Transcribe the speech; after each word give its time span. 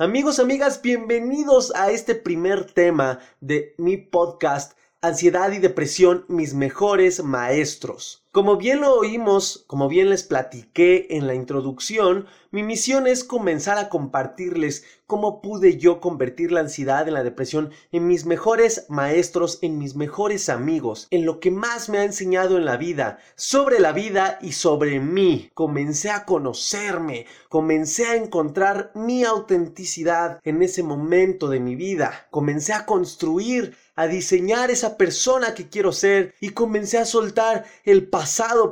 Amigos, 0.00 0.38
amigas, 0.38 0.80
bienvenidos 0.80 1.74
a 1.76 1.90
este 1.90 2.14
primer 2.14 2.64
tema 2.64 3.18
de 3.42 3.74
mi 3.76 3.98
podcast 3.98 4.72
Ansiedad 5.02 5.52
y 5.52 5.58
Depresión, 5.58 6.24
mis 6.26 6.54
mejores 6.54 7.22
maestros. 7.22 8.19
Como 8.32 8.58
bien 8.58 8.80
lo 8.80 8.94
oímos, 8.94 9.64
como 9.66 9.88
bien 9.88 10.08
les 10.08 10.22
platiqué 10.22 11.08
en 11.10 11.26
la 11.26 11.34
introducción, 11.34 12.28
mi 12.52 12.62
misión 12.62 13.08
es 13.08 13.24
comenzar 13.24 13.76
a 13.76 13.88
compartirles 13.88 14.84
cómo 15.08 15.42
pude 15.42 15.78
yo 15.78 16.00
convertir 16.00 16.52
la 16.52 16.60
ansiedad 16.60 17.08
en 17.08 17.14
la 17.14 17.24
depresión 17.24 17.72
en 17.90 18.06
mis 18.06 18.26
mejores 18.26 18.86
maestros, 18.88 19.58
en 19.62 19.78
mis 19.78 19.96
mejores 19.96 20.48
amigos, 20.48 21.08
en 21.10 21.26
lo 21.26 21.40
que 21.40 21.50
más 21.50 21.88
me 21.88 21.98
ha 21.98 22.04
enseñado 22.04 22.56
en 22.56 22.64
la 22.64 22.76
vida, 22.76 23.18
sobre 23.34 23.80
la 23.80 23.90
vida 23.90 24.38
y 24.40 24.52
sobre 24.52 25.00
mí. 25.00 25.50
Comencé 25.54 26.10
a 26.10 26.24
conocerme, 26.24 27.26
comencé 27.48 28.06
a 28.06 28.14
encontrar 28.14 28.92
mi 28.94 29.24
autenticidad 29.24 30.38
en 30.44 30.62
ese 30.62 30.84
momento 30.84 31.48
de 31.48 31.58
mi 31.58 31.74
vida, 31.74 32.28
comencé 32.30 32.74
a 32.74 32.86
construir 32.86 33.76
a 33.96 34.06
diseñar 34.06 34.70
esa 34.70 34.96
persona 34.96 35.52
que 35.54 35.68
quiero 35.68 35.92
ser 35.92 36.34
y 36.40 36.50
comencé 36.50 36.96
a 36.96 37.04
soltar 37.04 37.66
el 37.84 38.08
pasado 38.08 38.19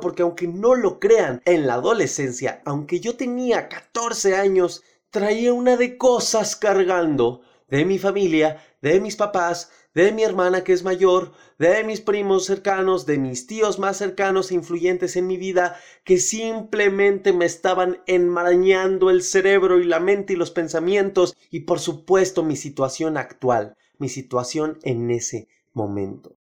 porque 0.01 0.23
aunque 0.23 0.47
no 0.47 0.75
lo 0.75 0.99
crean, 0.99 1.41
en 1.45 1.67
la 1.67 1.75
adolescencia, 1.75 2.61
aunque 2.65 2.99
yo 2.99 3.15
tenía 3.15 3.67
14 3.67 4.35
años, 4.35 4.83
traía 5.09 5.53
una 5.53 5.77
de 5.77 5.97
cosas 5.97 6.55
cargando 6.55 7.41
de 7.67 7.85
mi 7.85 7.99
familia, 7.99 8.63
de 8.81 8.99
mis 8.99 9.15
papás, 9.15 9.71
de 9.93 10.11
mi 10.11 10.23
hermana 10.23 10.63
que 10.63 10.73
es 10.73 10.83
mayor, 10.83 11.31
de 11.57 11.83
mis 11.83 12.01
primos 12.01 12.45
cercanos, 12.45 13.05
de 13.05 13.17
mis 13.17 13.47
tíos 13.47 13.79
más 13.79 13.97
cercanos 13.97 14.51
e 14.51 14.55
influyentes 14.55 15.15
en 15.15 15.27
mi 15.27 15.37
vida, 15.37 15.77
que 16.03 16.19
simplemente 16.19 17.33
me 17.33 17.45
estaban 17.45 18.01
enmarañando 18.07 19.09
el 19.09 19.23
cerebro 19.23 19.79
y 19.79 19.85
la 19.85 19.99
mente 19.99 20.33
y 20.33 20.35
los 20.35 20.51
pensamientos 20.51 21.35
y 21.49 21.61
por 21.61 21.79
supuesto 21.79 22.43
mi 22.43 22.55
situación 22.55 23.17
actual, 23.17 23.75
mi 23.97 24.09
situación 24.09 24.79
en 24.83 25.11
ese 25.11 25.47
momento. 25.73 26.38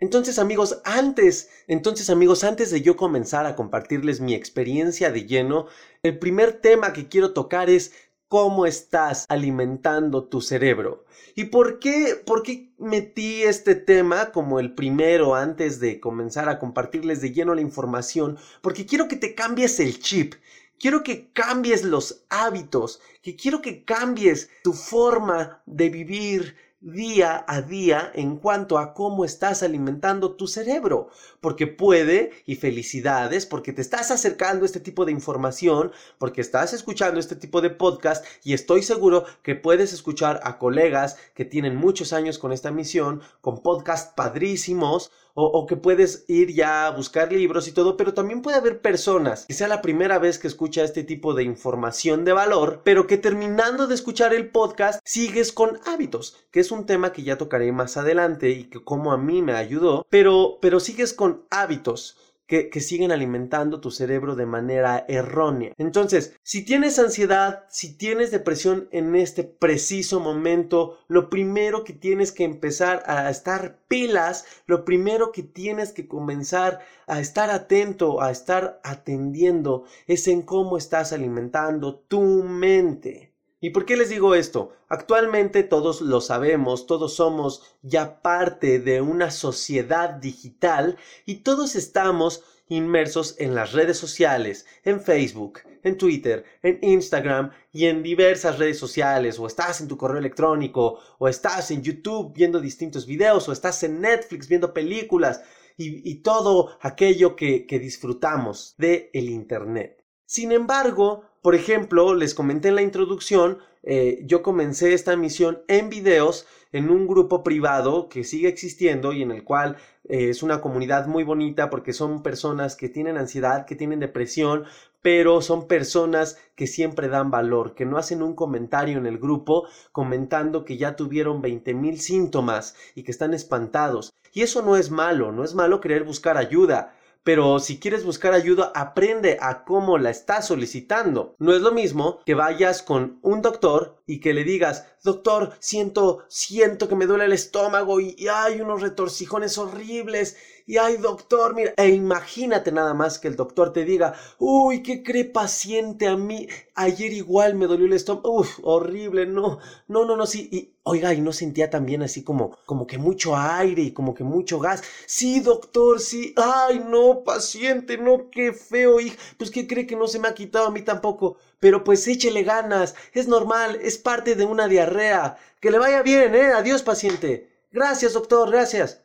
Entonces 0.00 0.38
amigos, 0.38 0.80
antes, 0.84 1.50
entonces 1.66 2.08
amigos, 2.08 2.44
antes 2.44 2.70
de 2.70 2.82
yo 2.82 2.96
comenzar 2.96 3.46
a 3.46 3.56
compartirles 3.56 4.20
mi 4.20 4.32
experiencia 4.32 5.10
de 5.10 5.26
lleno, 5.26 5.66
el 6.04 6.18
primer 6.20 6.52
tema 6.52 6.92
que 6.92 7.08
quiero 7.08 7.32
tocar 7.32 7.68
es 7.68 7.92
cómo 8.28 8.64
estás 8.64 9.26
alimentando 9.28 10.24
tu 10.24 10.40
cerebro. 10.40 11.04
¿Y 11.34 11.44
por 11.44 11.80
qué, 11.80 12.20
por 12.24 12.42
qué 12.44 12.72
metí 12.78 13.42
este 13.42 13.74
tema 13.74 14.30
como 14.30 14.60
el 14.60 14.74
primero 14.74 15.34
antes 15.34 15.80
de 15.80 15.98
comenzar 15.98 16.48
a 16.48 16.60
compartirles 16.60 17.20
de 17.20 17.32
lleno 17.32 17.54
la 17.54 17.60
información? 17.60 18.38
Porque 18.60 18.86
quiero 18.86 19.08
que 19.08 19.16
te 19.16 19.34
cambies 19.34 19.80
el 19.80 19.98
chip. 19.98 20.34
Quiero 20.78 21.02
que 21.02 21.32
cambies 21.32 21.82
los 21.82 22.24
hábitos, 22.28 23.00
que 23.20 23.34
quiero 23.34 23.60
que 23.62 23.84
cambies 23.84 24.48
tu 24.62 24.72
forma 24.72 25.60
de 25.66 25.88
vivir, 25.88 26.56
día 26.80 27.44
a 27.48 27.60
día 27.60 28.12
en 28.14 28.36
cuanto 28.36 28.78
a 28.78 28.94
cómo 28.94 29.24
estás 29.24 29.62
alimentando 29.62 30.36
tu 30.36 30.46
cerebro. 30.46 31.08
Porque 31.40 31.66
puede, 31.66 32.30
y 32.46 32.56
felicidades, 32.56 33.46
porque 33.46 33.72
te 33.72 33.82
estás 33.82 34.10
acercando 34.10 34.64
a 34.64 34.66
este 34.66 34.80
tipo 34.80 35.04
de 35.04 35.12
información, 35.12 35.92
porque 36.18 36.40
estás 36.40 36.72
escuchando 36.72 37.18
este 37.18 37.36
tipo 37.36 37.60
de 37.60 37.70
podcast 37.70 38.24
y 38.44 38.52
estoy 38.52 38.82
seguro 38.82 39.24
que 39.42 39.54
puedes 39.54 39.92
escuchar 39.92 40.40
a 40.44 40.58
colegas 40.58 41.16
que 41.34 41.44
tienen 41.44 41.76
muchos 41.76 42.12
años 42.12 42.38
con 42.38 42.52
esta 42.52 42.70
misión, 42.70 43.22
con 43.40 43.62
podcasts 43.62 44.12
padrísimos 44.14 45.10
o, 45.40 45.66
que 45.66 45.76
puedes 45.76 46.24
ir 46.26 46.52
ya 46.52 46.86
a 46.86 46.90
buscar 46.90 47.32
libros 47.32 47.68
y 47.68 47.72
todo, 47.72 47.96
pero 47.96 48.12
también 48.12 48.42
puede 48.42 48.56
haber 48.56 48.80
personas 48.80 49.46
que 49.46 49.54
sea 49.54 49.68
la 49.68 49.82
primera 49.82 50.18
vez 50.18 50.38
que 50.38 50.48
escucha 50.48 50.82
este 50.82 51.04
tipo 51.04 51.34
de 51.34 51.44
información 51.44 52.24
de 52.24 52.32
valor, 52.32 52.82
pero 52.84 53.06
que 53.06 53.18
terminando 53.18 53.86
de 53.86 53.94
escuchar 53.94 54.34
el 54.34 54.50
podcast 54.50 55.00
sigues 55.04 55.52
con 55.52 55.78
hábitos, 55.86 56.36
que 56.50 56.60
es 56.60 56.72
un 56.72 56.86
tema 56.86 57.12
que 57.12 57.22
ya 57.22 57.38
tocaré 57.38 57.70
más 57.70 57.96
adelante 57.96 58.50
y 58.50 58.64
que 58.64 58.82
como 58.82 59.12
a 59.12 59.18
mí 59.18 59.42
me 59.42 59.52
ayudó, 59.52 60.06
pero, 60.10 60.58
pero 60.60 60.80
sigues 60.80 61.12
con 61.12 61.44
hábitos 61.50 62.16
que, 62.48 62.80
siguen 62.80 63.12
alimentando 63.12 63.80
tu 63.80 63.90
cerebro 63.90 64.34
de 64.34 64.46
manera 64.46 65.04
errónea. 65.06 65.74
Entonces, 65.76 66.34
si 66.42 66.64
tienes 66.64 66.98
ansiedad, 66.98 67.66
si 67.68 67.96
tienes 67.96 68.30
depresión 68.30 68.88
en 68.90 69.14
este 69.14 69.44
preciso 69.44 70.18
momento, 70.18 70.98
lo 71.08 71.28
primero 71.28 71.84
que 71.84 71.92
tienes 71.92 72.32
que 72.32 72.44
empezar 72.44 73.02
a 73.06 73.28
estar 73.28 73.80
pilas, 73.86 74.46
lo 74.66 74.86
primero 74.86 75.30
que 75.30 75.42
tienes 75.42 75.92
que 75.92 76.08
comenzar 76.08 76.80
a 77.06 77.20
estar 77.20 77.50
atento, 77.50 78.22
a 78.22 78.30
estar 78.30 78.80
atendiendo, 78.82 79.84
es 80.06 80.26
en 80.26 80.40
cómo 80.40 80.78
estás 80.78 81.12
alimentando 81.12 81.96
tu 82.08 82.42
mente. 82.44 83.34
¿Y 83.60 83.70
por 83.70 83.86
qué 83.86 83.96
les 83.96 84.08
digo 84.08 84.36
esto? 84.36 84.72
Actualmente 84.88 85.64
todos 85.64 86.00
lo 86.00 86.20
sabemos, 86.20 86.86
todos 86.86 87.14
somos 87.14 87.62
ya 87.82 88.22
parte 88.22 88.78
de 88.78 89.00
una 89.00 89.32
sociedad 89.32 90.10
digital 90.10 90.96
y 91.26 91.36
todos 91.36 91.74
estamos 91.74 92.44
inmersos 92.68 93.34
en 93.38 93.54
las 93.54 93.72
redes 93.72 93.98
sociales, 93.98 94.66
en 94.84 95.00
Facebook, 95.00 95.60
en 95.82 95.98
Twitter, 95.98 96.44
en 96.62 96.78
Instagram 96.82 97.50
y 97.72 97.86
en 97.86 98.02
diversas 98.02 98.58
redes 98.58 98.78
sociales, 98.78 99.38
o 99.38 99.46
estás 99.46 99.80
en 99.80 99.88
tu 99.88 99.96
correo 99.96 100.18
electrónico, 100.18 101.00
o 101.18 101.28
estás 101.28 101.70
en 101.70 101.82
YouTube 101.82 102.32
viendo 102.34 102.60
distintos 102.60 103.06
videos, 103.06 103.48
o 103.48 103.52
estás 103.52 103.82
en 103.82 104.00
Netflix 104.00 104.48
viendo 104.48 104.72
películas 104.72 105.42
y, 105.76 106.16
todo 106.22 106.76
aquello 106.80 107.36
que, 107.36 107.66
disfrutamos 107.80 108.74
de 108.78 109.10
el 109.14 109.30
Internet. 109.30 110.04
Sin 110.26 110.50
embargo, 110.50 111.22
por 111.42 111.54
ejemplo, 111.54 112.14
les 112.14 112.34
comenté 112.34 112.68
en 112.68 112.74
la 112.74 112.82
introducción, 112.82 113.58
eh, 113.82 114.22
yo 114.24 114.42
comencé 114.42 114.92
esta 114.92 115.16
misión 115.16 115.62
en 115.68 115.88
videos 115.88 116.46
en 116.72 116.90
un 116.90 117.06
grupo 117.06 117.42
privado 117.42 118.08
que 118.08 118.24
sigue 118.24 118.48
existiendo 118.48 119.12
y 119.12 119.22
en 119.22 119.30
el 119.30 119.44
cual 119.44 119.76
eh, 120.08 120.28
es 120.30 120.42
una 120.42 120.60
comunidad 120.60 121.06
muy 121.06 121.24
bonita 121.24 121.70
porque 121.70 121.92
son 121.92 122.22
personas 122.22 122.76
que 122.76 122.88
tienen 122.88 123.16
ansiedad, 123.16 123.64
que 123.66 123.76
tienen 123.76 124.00
depresión, 124.00 124.64
pero 125.00 125.40
son 125.40 125.68
personas 125.68 126.38
que 126.56 126.66
siempre 126.66 127.08
dan 127.08 127.30
valor, 127.30 127.74
que 127.74 127.86
no 127.86 127.98
hacen 127.98 128.22
un 128.22 128.34
comentario 128.34 128.98
en 128.98 129.06
el 129.06 129.18
grupo 129.18 129.66
comentando 129.92 130.64
que 130.64 130.76
ya 130.76 130.96
tuvieron 130.96 131.40
20 131.40 131.72
mil 131.74 132.00
síntomas 132.00 132.74
y 132.94 133.04
que 133.04 133.12
están 133.12 133.32
espantados. 133.32 134.12
Y 134.34 134.42
eso 134.42 134.60
no 134.62 134.76
es 134.76 134.90
malo, 134.90 135.32
no 135.32 135.44
es 135.44 135.54
malo 135.54 135.80
querer 135.80 136.04
buscar 136.04 136.36
ayuda 136.36 136.97
pero 137.22 137.58
si 137.58 137.78
quieres 137.78 138.04
buscar 138.04 138.32
ayuda, 138.32 138.72
aprende 138.74 139.38
a 139.40 139.64
cómo 139.64 139.98
la 139.98 140.10
estás 140.10 140.46
solicitando. 140.46 141.34
No 141.38 141.52
es 141.52 141.60
lo 141.60 141.72
mismo 141.72 142.20
que 142.24 142.34
vayas 142.34 142.82
con 142.82 143.18
un 143.22 143.42
doctor 143.42 143.97
y 144.08 144.20
que 144.20 144.32
le 144.32 144.42
digas, 144.42 144.86
doctor, 145.04 145.52
siento, 145.60 146.24
siento 146.28 146.88
que 146.88 146.96
me 146.96 147.04
duele 147.04 147.26
el 147.26 147.32
estómago 147.32 148.00
y, 148.00 148.16
hay 148.26 148.60
unos 148.60 148.80
retorcijones 148.80 149.58
horribles 149.58 150.36
y 150.66 150.78
ay 150.78 150.96
doctor, 150.96 151.54
mira, 151.54 151.72
e 151.76 151.88
imagínate 151.88 152.72
nada 152.72 152.94
más 152.94 153.18
que 153.18 153.28
el 153.28 153.36
doctor 153.36 153.72
te 153.72 153.84
diga, 153.84 154.14
uy, 154.38 154.82
¿qué 154.82 155.02
cree 155.02 155.24
paciente 155.24 156.08
a 156.08 156.16
mí? 156.16 156.48
Ayer 156.74 157.12
igual 157.12 157.54
me 157.54 157.66
dolió 157.66 157.86
el 157.86 157.92
estómago, 157.92 158.40
uf, 158.40 158.58
horrible, 158.62 159.26
no, 159.26 159.58
no, 159.88 160.04
no, 160.06 160.16
no, 160.16 160.26
sí, 160.26 160.48
y 160.50 160.74
oiga, 160.88 161.12
y 161.12 161.20
no 161.20 161.32
sentía 161.32 161.68
también 161.68 162.02
así 162.02 162.22
como, 162.22 162.56
como 162.64 162.86
que 162.86 162.98
mucho 162.98 163.36
aire 163.36 163.82
y 163.82 163.92
como 163.92 164.14
que 164.14 164.24
mucho 164.24 164.58
gas. 164.58 164.82
Sí, 165.06 165.40
doctor, 165.40 166.00
sí, 166.00 166.34
ay, 166.36 166.82
no, 166.86 167.22
paciente, 167.24 167.98
no, 167.98 168.30
qué 168.30 168.52
feo, 168.52 169.00
hija, 169.00 169.16
pues 169.36 169.50
¿qué 169.50 169.66
cree 169.66 169.86
que 169.86 169.96
no 169.96 170.06
se 170.06 170.18
me 170.18 170.28
ha 170.28 170.34
quitado 170.34 170.66
a 170.66 170.70
mí 170.70 170.82
tampoco? 170.82 171.36
Pero 171.60 171.84
pues 171.84 172.06
échele 172.06 172.42
ganas, 172.42 172.94
es 173.12 173.28
normal, 173.28 173.78
es 173.82 173.97
parte 173.98 174.34
de 174.34 174.44
una 174.44 174.68
diarrea. 174.68 175.36
Que 175.60 175.70
le 175.70 175.78
vaya 175.78 176.02
bien, 176.02 176.34
¿eh? 176.34 176.52
Adiós, 176.52 176.82
paciente. 176.82 177.50
Gracias, 177.70 178.14
doctor, 178.14 178.50
gracias. 178.50 179.04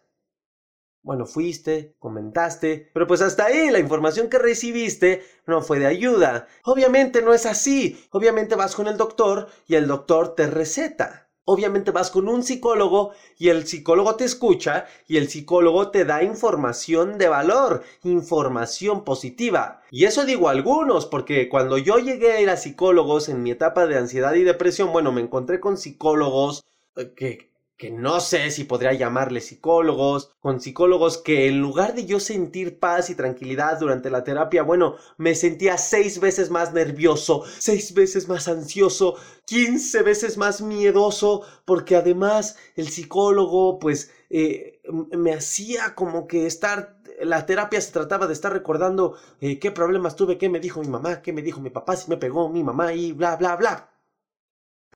Bueno, 1.03 1.25
fuiste, 1.25 1.95
comentaste, 1.99 2.89
pero 2.93 3.05
pues 3.05 3.21
hasta 3.21 3.45
ahí 3.45 3.69
la 3.69 3.79
información 3.79 4.29
que 4.29 4.39
recibiste 4.39 5.21
no 5.45 5.61
fue 5.61 5.79
de 5.79 5.85
ayuda. 5.85 6.47
Obviamente 6.63 7.21
no 7.21 7.33
es 7.33 7.45
así. 7.45 8.07
Obviamente 8.11 8.55
vas 8.55 8.73
con 8.73 8.87
el 8.87 8.95
doctor 8.95 9.49
y 9.67 9.75
el 9.75 9.87
doctor 9.87 10.33
te 10.35 10.47
receta. 10.47 11.22
Obviamente 11.45 11.91
vas 11.91 12.09
con 12.09 12.29
un 12.29 12.41
psicólogo 12.41 13.11
y 13.37 13.49
el 13.49 13.67
psicólogo 13.67 14.15
te 14.15 14.23
escucha 14.23 14.85
y 15.07 15.17
el 15.17 15.27
psicólogo 15.27 15.91
te 15.91 16.05
da 16.05 16.23
información 16.23 17.17
de 17.17 17.27
valor, 17.27 17.83
información 18.03 19.03
positiva. 19.03 19.81
Y 19.91 20.05
eso 20.05 20.25
digo 20.25 20.47
algunos, 20.47 21.05
porque 21.05 21.49
cuando 21.49 21.77
yo 21.77 21.97
llegué 21.97 22.31
a 22.31 22.41
ir 22.41 22.49
a 22.49 22.57
psicólogos 22.57 23.27
en 23.27 23.43
mi 23.43 23.51
etapa 23.51 23.87
de 23.87 23.97
ansiedad 23.97 24.33
y 24.35 24.43
depresión, 24.43 24.93
bueno, 24.93 25.11
me 25.11 25.21
encontré 25.21 25.59
con 25.59 25.77
psicólogos 25.77 26.63
eh, 26.95 27.11
que 27.15 27.52
que 27.77 27.89
no 27.91 28.19
sé 28.19 28.51
si 28.51 28.63
podría 28.63 28.93
llamarle 28.93 29.41
psicólogos, 29.41 30.31
con 30.39 30.61
psicólogos 30.61 31.17
que 31.17 31.47
en 31.47 31.59
lugar 31.59 31.95
de 31.95 32.05
yo 32.05 32.19
sentir 32.19 32.79
paz 32.79 33.09
y 33.09 33.15
tranquilidad 33.15 33.79
durante 33.79 34.09
la 34.09 34.23
terapia, 34.23 34.63
bueno, 34.63 34.95
me 35.17 35.35
sentía 35.35 35.77
seis 35.77 36.19
veces 36.19 36.49
más 36.49 36.73
nervioso, 36.73 37.43
seis 37.59 37.93
veces 37.93 38.27
más 38.27 38.47
ansioso, 38.47 39.15
quince 39.45 40.01
veces 40.03 40.37
más 40.37 40.61
miedoso, 40.61 41.43
porque 41.65 41.95
además 41.95 42.57
el 42.75 42.89
psicólogo 42.89 43.79
pues 43.79 44.11
eh, 44.29 44.81
me 45.11 45.33
hacía 45.33 45.95
como 45.95 46.27
que 46.27 46.45
estar 46.45 47.01
la 47.21 47.45
terapia 47.45 47.79
se 47.81 47.91
trataba 47.91 48.27
de 48.27 48.33
estar 48.33 48.51
recordando 48.51 49.15
eh, 49.39 49.59
qué 49.59 49.71
problemas 49.71 50.15
tuve, 50.15 50.37
qué 50.37 50.49
me 50.49 50.59
dijo 50.59 50.81
mi 50.81 50.87
mamá, 50.87 51.21
qué 51.21 51.31
me 51.33 51.41
dijo 51.41 51.61
mi 51.61 51.69
papá, 51.69 51.95
si 51.95 52.09
me 52.09 52.17
pegó 52.17 52.49
mi 52.49 52.63
mamá 52.63 52.93
y 52.93 53.11
bla, 53.13 53.35
bla, 53.35 53.55
bla. 53.55 53.89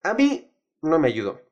A 0.03 0.13
mí 0.15 0.51
no 0.81 0.97
me 0.97 1.09
ayudó. 1.09 1.46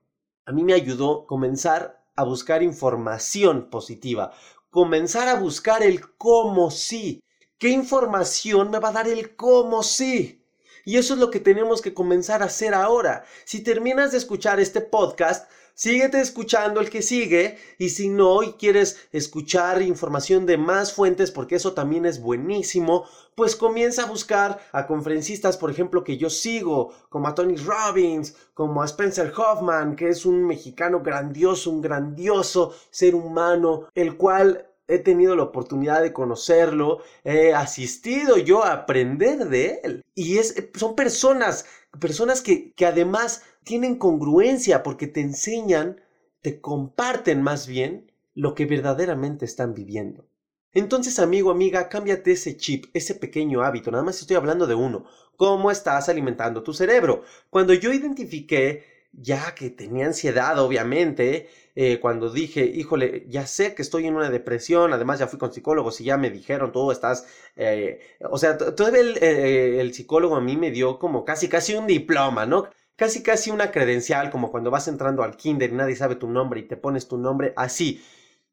A 0.47 0.51
mí 0.51 0.63
me 0.63 0.73
ayudó 0.73 1.25
comenzar 1.25 2.03
a 2.15 2.23
buscar 2.23 2.61
información 2.61 3.69
positiva, 3.71 4.31
comenzar 4.69 5.27
a 5.27 5.39
buscar 5.39 5.81
el 5.81 6.15
cómo 6.17 6.69
sí. 6.69 7.23
¿Qué 7.57 7.69
información 7.69 8.69
me 8.69 8.77
va 8.79 8.89
a 8.89 8.93
dar 8.93 9.07
el 9.07 9.35
cómo 9.35 9.81
sí? 9.81 10.45
Y 10.85 10.97
eso 10.97 11.15
es 11.15 11.19
lo 11.19 11.31
que 11.31 11.39
tenemos 11.39 11.81
que 11.81 11.95
comenzar 11.95 12.43
a 12.43 12.45
hacer 12.45 12.75
ahora. 12.75 13.25
Si 13.43 13.63
terminas 13.63 14.11
de 14.11 14.19
escuchar 14.19 14.59
este 14.59 14.81
podcast, 14.81 15.49
síguete 15.75 16.21
escuchando 16.21 16.79
el 16.79 16.89
que 16.89 17.03
sigue 17.03 17.57
y 17.77 17.89
si 17.89 18.09
no 18.09 18.41
y 18.41 18.53
quieres 18.53 19.07
escuchar 19.11 19.81
información 19.81 20.45
de 20.45 20.57
más 20.57 20.93
fuentes 20.93 21.29
porque 21.29 21.55
eso 21.55 21.73
también 21.73 22.05
es 22.05 22.19
buenísimo, 22.21 23.05
pues 23.35 23.55
comienza 23.55 24.03
a 24.03 24.07
buscar 24.07 24.59
a 24.71 24.87
conferencistas, 24.87 25.57
por 25.57 25.69
ejemplo, 25.69 26.03
que 26.03 26.17
yo 26.17 26.29
sigo, 26.29 26.93
como 27.09 27.27
a 27.27 27.35
Tony 27.35 27.57
Robbins, 27.57 28.35
como 28.53 28.81
a 28.81 28.85
Spencer 28.85 29.31
Hoffman, 29.35 29.95
que 29.95 30.09
es 30.09 30.25
un 30.25 30.47
mexicano 30.47 31.01
grandioso, 31.01 31.69
un 31.69 31.81
grandioso 31.81 32.73
ser 32.89 33.13
humano, 33.13 33.89
el 33.93 34.15
cual 34.15 34.69
he 34.87 34.99
tenido 34.99 35.35
la 35.35 35.43
oportunidad 35.43 36.01
de 36.01 36.13
conocerlo, 36.13 36.99
he 37.23 37.53
asistido 37.53 38.37
yo 38.37 38.63
a 38.63 38.73
aprender 38.73 39.49
de 39.49 39.81
él. 39.83 40.03
Y 40.13 40.37
es, 40.37 40.55
son 40.75 40.95
personas, 40.95 41.65
personas 41.99 42.41
que, 42.41 42.71
que 42.73 42.85
además 42.85 43.43
tienen 43.63 43.95
congruencia 43.95 44.83
porque 44.83 45.07
te 45.07 45.21
enseñan, 45.21 46.01
te 46.41 46.61
comparten 46.61 47.41
más 47.41 47.67
bien 47.67 48.11
lo 48.35 48.53
que 48.53 48.65
verdaderamente 48.65 49.45
están 49.45 49.73
viviendo. 49.73 50.27
Entonces, 50.73 51.19
amigo, 51.19 51.51
amiga, 51.51 51.87
cámbiate 51.87 52.33
ese 52.33 52.57
chip, 52.57 52.87
ese 52.93 53.15
pequeño 53.15 53.63
hábito. 53.63 53.91
Nada 53.91 54.03
más 54.03 54.19
estoy 54.19 54.35
hablando 54.35 54.67
de 54.67 54.75
uno. 54.75 55.05
¿Cómo 55.37 55.71
estás 55.71 56.09
alimentando 56.09 56.63
tu 56.63 56.73
cerebro? 56.73 57.23
Cuando 57.49 57.73
yo 57.73 57.93
identifiqué, 57.93 58.83
ya 59.13 59.55
que 59.55 59.69
tenía 59.69 60.05
ansiedad, 60.05 60.59
obviamente, 60.59 61.47
eh, 61.75 61.99
cuando 61.99 62.29
dije, 62.29 62.63
híjole, 62.63 63.25
ya 63.27 63.45
sé 63.45 63.75
que 63.75 63.81
estoy 63.81 64.07
en 64.07 64.15
una 64.15 64.29
depresión, 64.29 64.93
además 64.93 65.19
ya 65.19 65.27
fui 65.27 65.37
con 65.37 65.51
psicólogos 65.51 65.99
y 65.99 66.05
ya 66.05 66.17
me 66.17 66.29
dijeron, 66.29 66.71
tú 66.71 66.89
estás, 66.91 67.27
eh, 67.57 67.99
o 68.21 68.37
sea, 68.37 68.57
todavía 68.57 69.01
el, 69.01 69.17
eh, 69.21 69.81
el 69.81 69.93
psicólogo 69.93 70.37
a 70.37 70.41
mí 70.41 70.55
me 70.55 70.71
dio 70.71 70.97
como 70.99 71.25
casi, 71.25 71.49
casi 71.49 71.75
un 71.75 71.85
diploma, 71.85 72.45
¿no? 72.45 72.69
Casi, 72.95 73.21
casi 73.23 73.51
una 73.51 73.71
credencial, 73.71 74.31
como 74.31 74.51
cuando 74.51 74.71
vas 74.71 74.87
entrando 74.87 75.21
al 75.23 75.35
kinder 75.35 75.69
y 75.69 75.73
nadie 75.73 75.97
sabe 75.97 76.15
tu 76.15 76.29
nombre 76.29 76.61
y 76.61 76.67
te 76.67 76.77
pones 76.77 77.09
tu 77.09 77.17
nombre 77.17 77.53
así. 77.57 78.01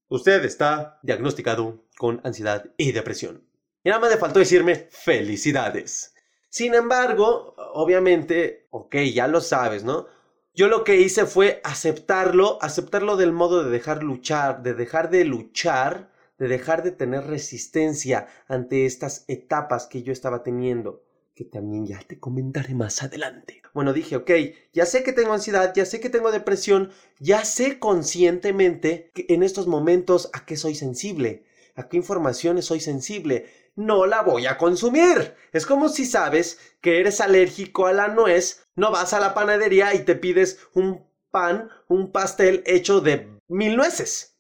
Usted 0.09 0.45
está 0.45 0.99
diagnosticado 1.03 1.85
con 1.97 2.21
ansiedad 2.25 2.67
y 2.77 2.91
depresión. 2.91 3.45
Y 3.85 3.89
nada 3.89 4.01
más 4.01 4.11
le 4.11 4.17
faltó 4.17 4.41
decirme 4.41 4.89
felicidades. 4.91 6.15
Sin 6.49 6.75
embargo, 6.75 7.55
obviamente, 7.75 8.67
ok, 8.71 8.97
ya 9.15 9.29
lo 9.29 9.41
sabes, 9.41 9.85
¿no? 9.85 10.07
Yo 10.55 10.69
lo 10.69 10.85
que 10.85 11.01
hice 11.01 11.25
fue 11.25 11.63
aceptarlo, 11.65 12.59
aceptarlo 12.61 13.17
del 13.17 13.33
modo 13.33 13.65
de 13.65 13.71
dejar 13.71 14.03
luchar, 14.03 14.63
de 14.63 14.75
dejar 14.75 15.09
de 15.09 15.25
luchar, 15.25 16.11
de 16.39 16.47
dejar 16.47 16.83
de 16.83 16.91
tener 16.91 17.25
resistencia 17.25 18.27
ante 18.49 18.85
estas 18.85 19.25
etapas 19.29 19.87
que 19.87 20.03
yo 20.03 20.13
estaba 20.13 20.43
teniendo, 20.43 21.05
que 21.35 21.47
también 21.47 21.87
ya 21.87 22.01
te 22.07 22.21
comentaré 22.21 22.75
más 22.75 23.03
adelante. 23.03 23.63
Bueno, 23.73 23.95
dije, 23.95 24.17
ok, 24.17 24.31
ya 24.75 24.85
sé 24.85 25.03
que 25.03 25.15
tengo 25.15 25.33
ansiedad, 25.33 25.73
ya 25.75 25.87
sé 25.87 26.01
que 26.01 26.11
tengo 26.11 26.31
depresión, 26.31 26.91
ya 27.19 27.47
sé 27.47 27.79
conscientemente 27.79 29.11
que 29.15 29.25
en 29.31 29.43
estos 29.43 29.67
momentos 29.67 30.29
a 30.35 30.45
qué 30.45 30.59
soy 30.59 30.75
sensible, 30.75 31.47
a 31.77 31.89
qué 31.89 31.97
informaciones 31.97 32.67
soy 32.67 32.81
sensible. 32.81 33.47
No 33.75 34.05
la 34.05 34.21
voy 34.21 34.47
a 34.47 34.59
consumir. 34.59 35.35
Es 35.53 35.65
como 35.65 35.89
si 35.89 36.05
sabes 36.05 36.59
que 36.83 37.01
eres 37.01 37.23
alérgico 37.23 37.87
a 37.87 37.95
la 37.95 38.09
nuez, 38.09 38.67
no 38.77 38.91
vas 38.91 39.15
a 39.15 39.21
la 39.21 39.33
panadería 39.33 39.95
y 39.95 40.05
te 40.05 40.15
pides 40.15 40.59
un 40.75 41.07
pan, 41.31 41.71
un 41.89 42.13
pastel 42.13 42.63
hecho 42.67 43.01
de 43.01 43.31
mil 43.49 43.77
nueces. 43.77 44.37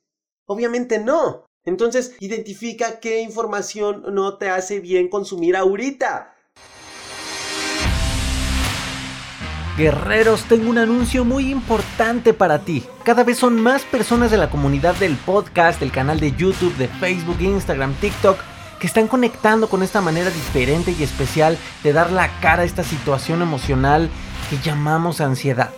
Obviamente 0.46 0.99
no. 0.99 1.46
Entonces, 1.64 2.14
identifica 2.20 3.00
qué 3.00 3.20
información 3.20 4.14
no 4.14 4.37
te 4.37 4.50
hace 4.50 4.81
bien 4.81 5.08
consumir 5.08 5.56
ahorita. 5.56 6.34
Guerreros, 9.79 10.44
tengo 10.44 10.69
un 10.69 10.76
anuncio 10.76 11.25
muy 11.25 11.50
importante 11.50 12.34
para 12.34 12.58
ti. 12.58 12.84
Cada 13.05 13.25
vez 13.25 13.38
son 13.38 13.58
más 13.58 13.84
personas 13.84 14.31
de 14.31 14.37
la 14.37 14.50
comunidad 14.50 14.94
del 14.96 15.17
podcast, 15.17 15.81
del 15.81 15.90
canal 15.90 16.20
de 16.20 16.32
YouTube, 16.32 16.76
de 16.76 16.88
Facebook, 16.88 17.40
Instagram, 17.40 17.94
TikTok, 17.94 18.38
que 18.82 18.88
están 18.88 19.06
conectando 19.06 19.69
con 19.69 19.84
esta 19.84 20.00
manera 20.00 20.29
diferente 20.29 20.93
y 20.99 21.05
especial 21.05 21.56
de 21.84 21.93
dar 21.93 22.11
la 22.11 22.40
cara 22.40 22.62
a 22.62 22.64
esta 22.64 22.82
situación 22.82 23.40
emocional 23.40 24.11
que 24.50 24.58
llamamos 24.58 25.20
ansiedad. 25.20 25.70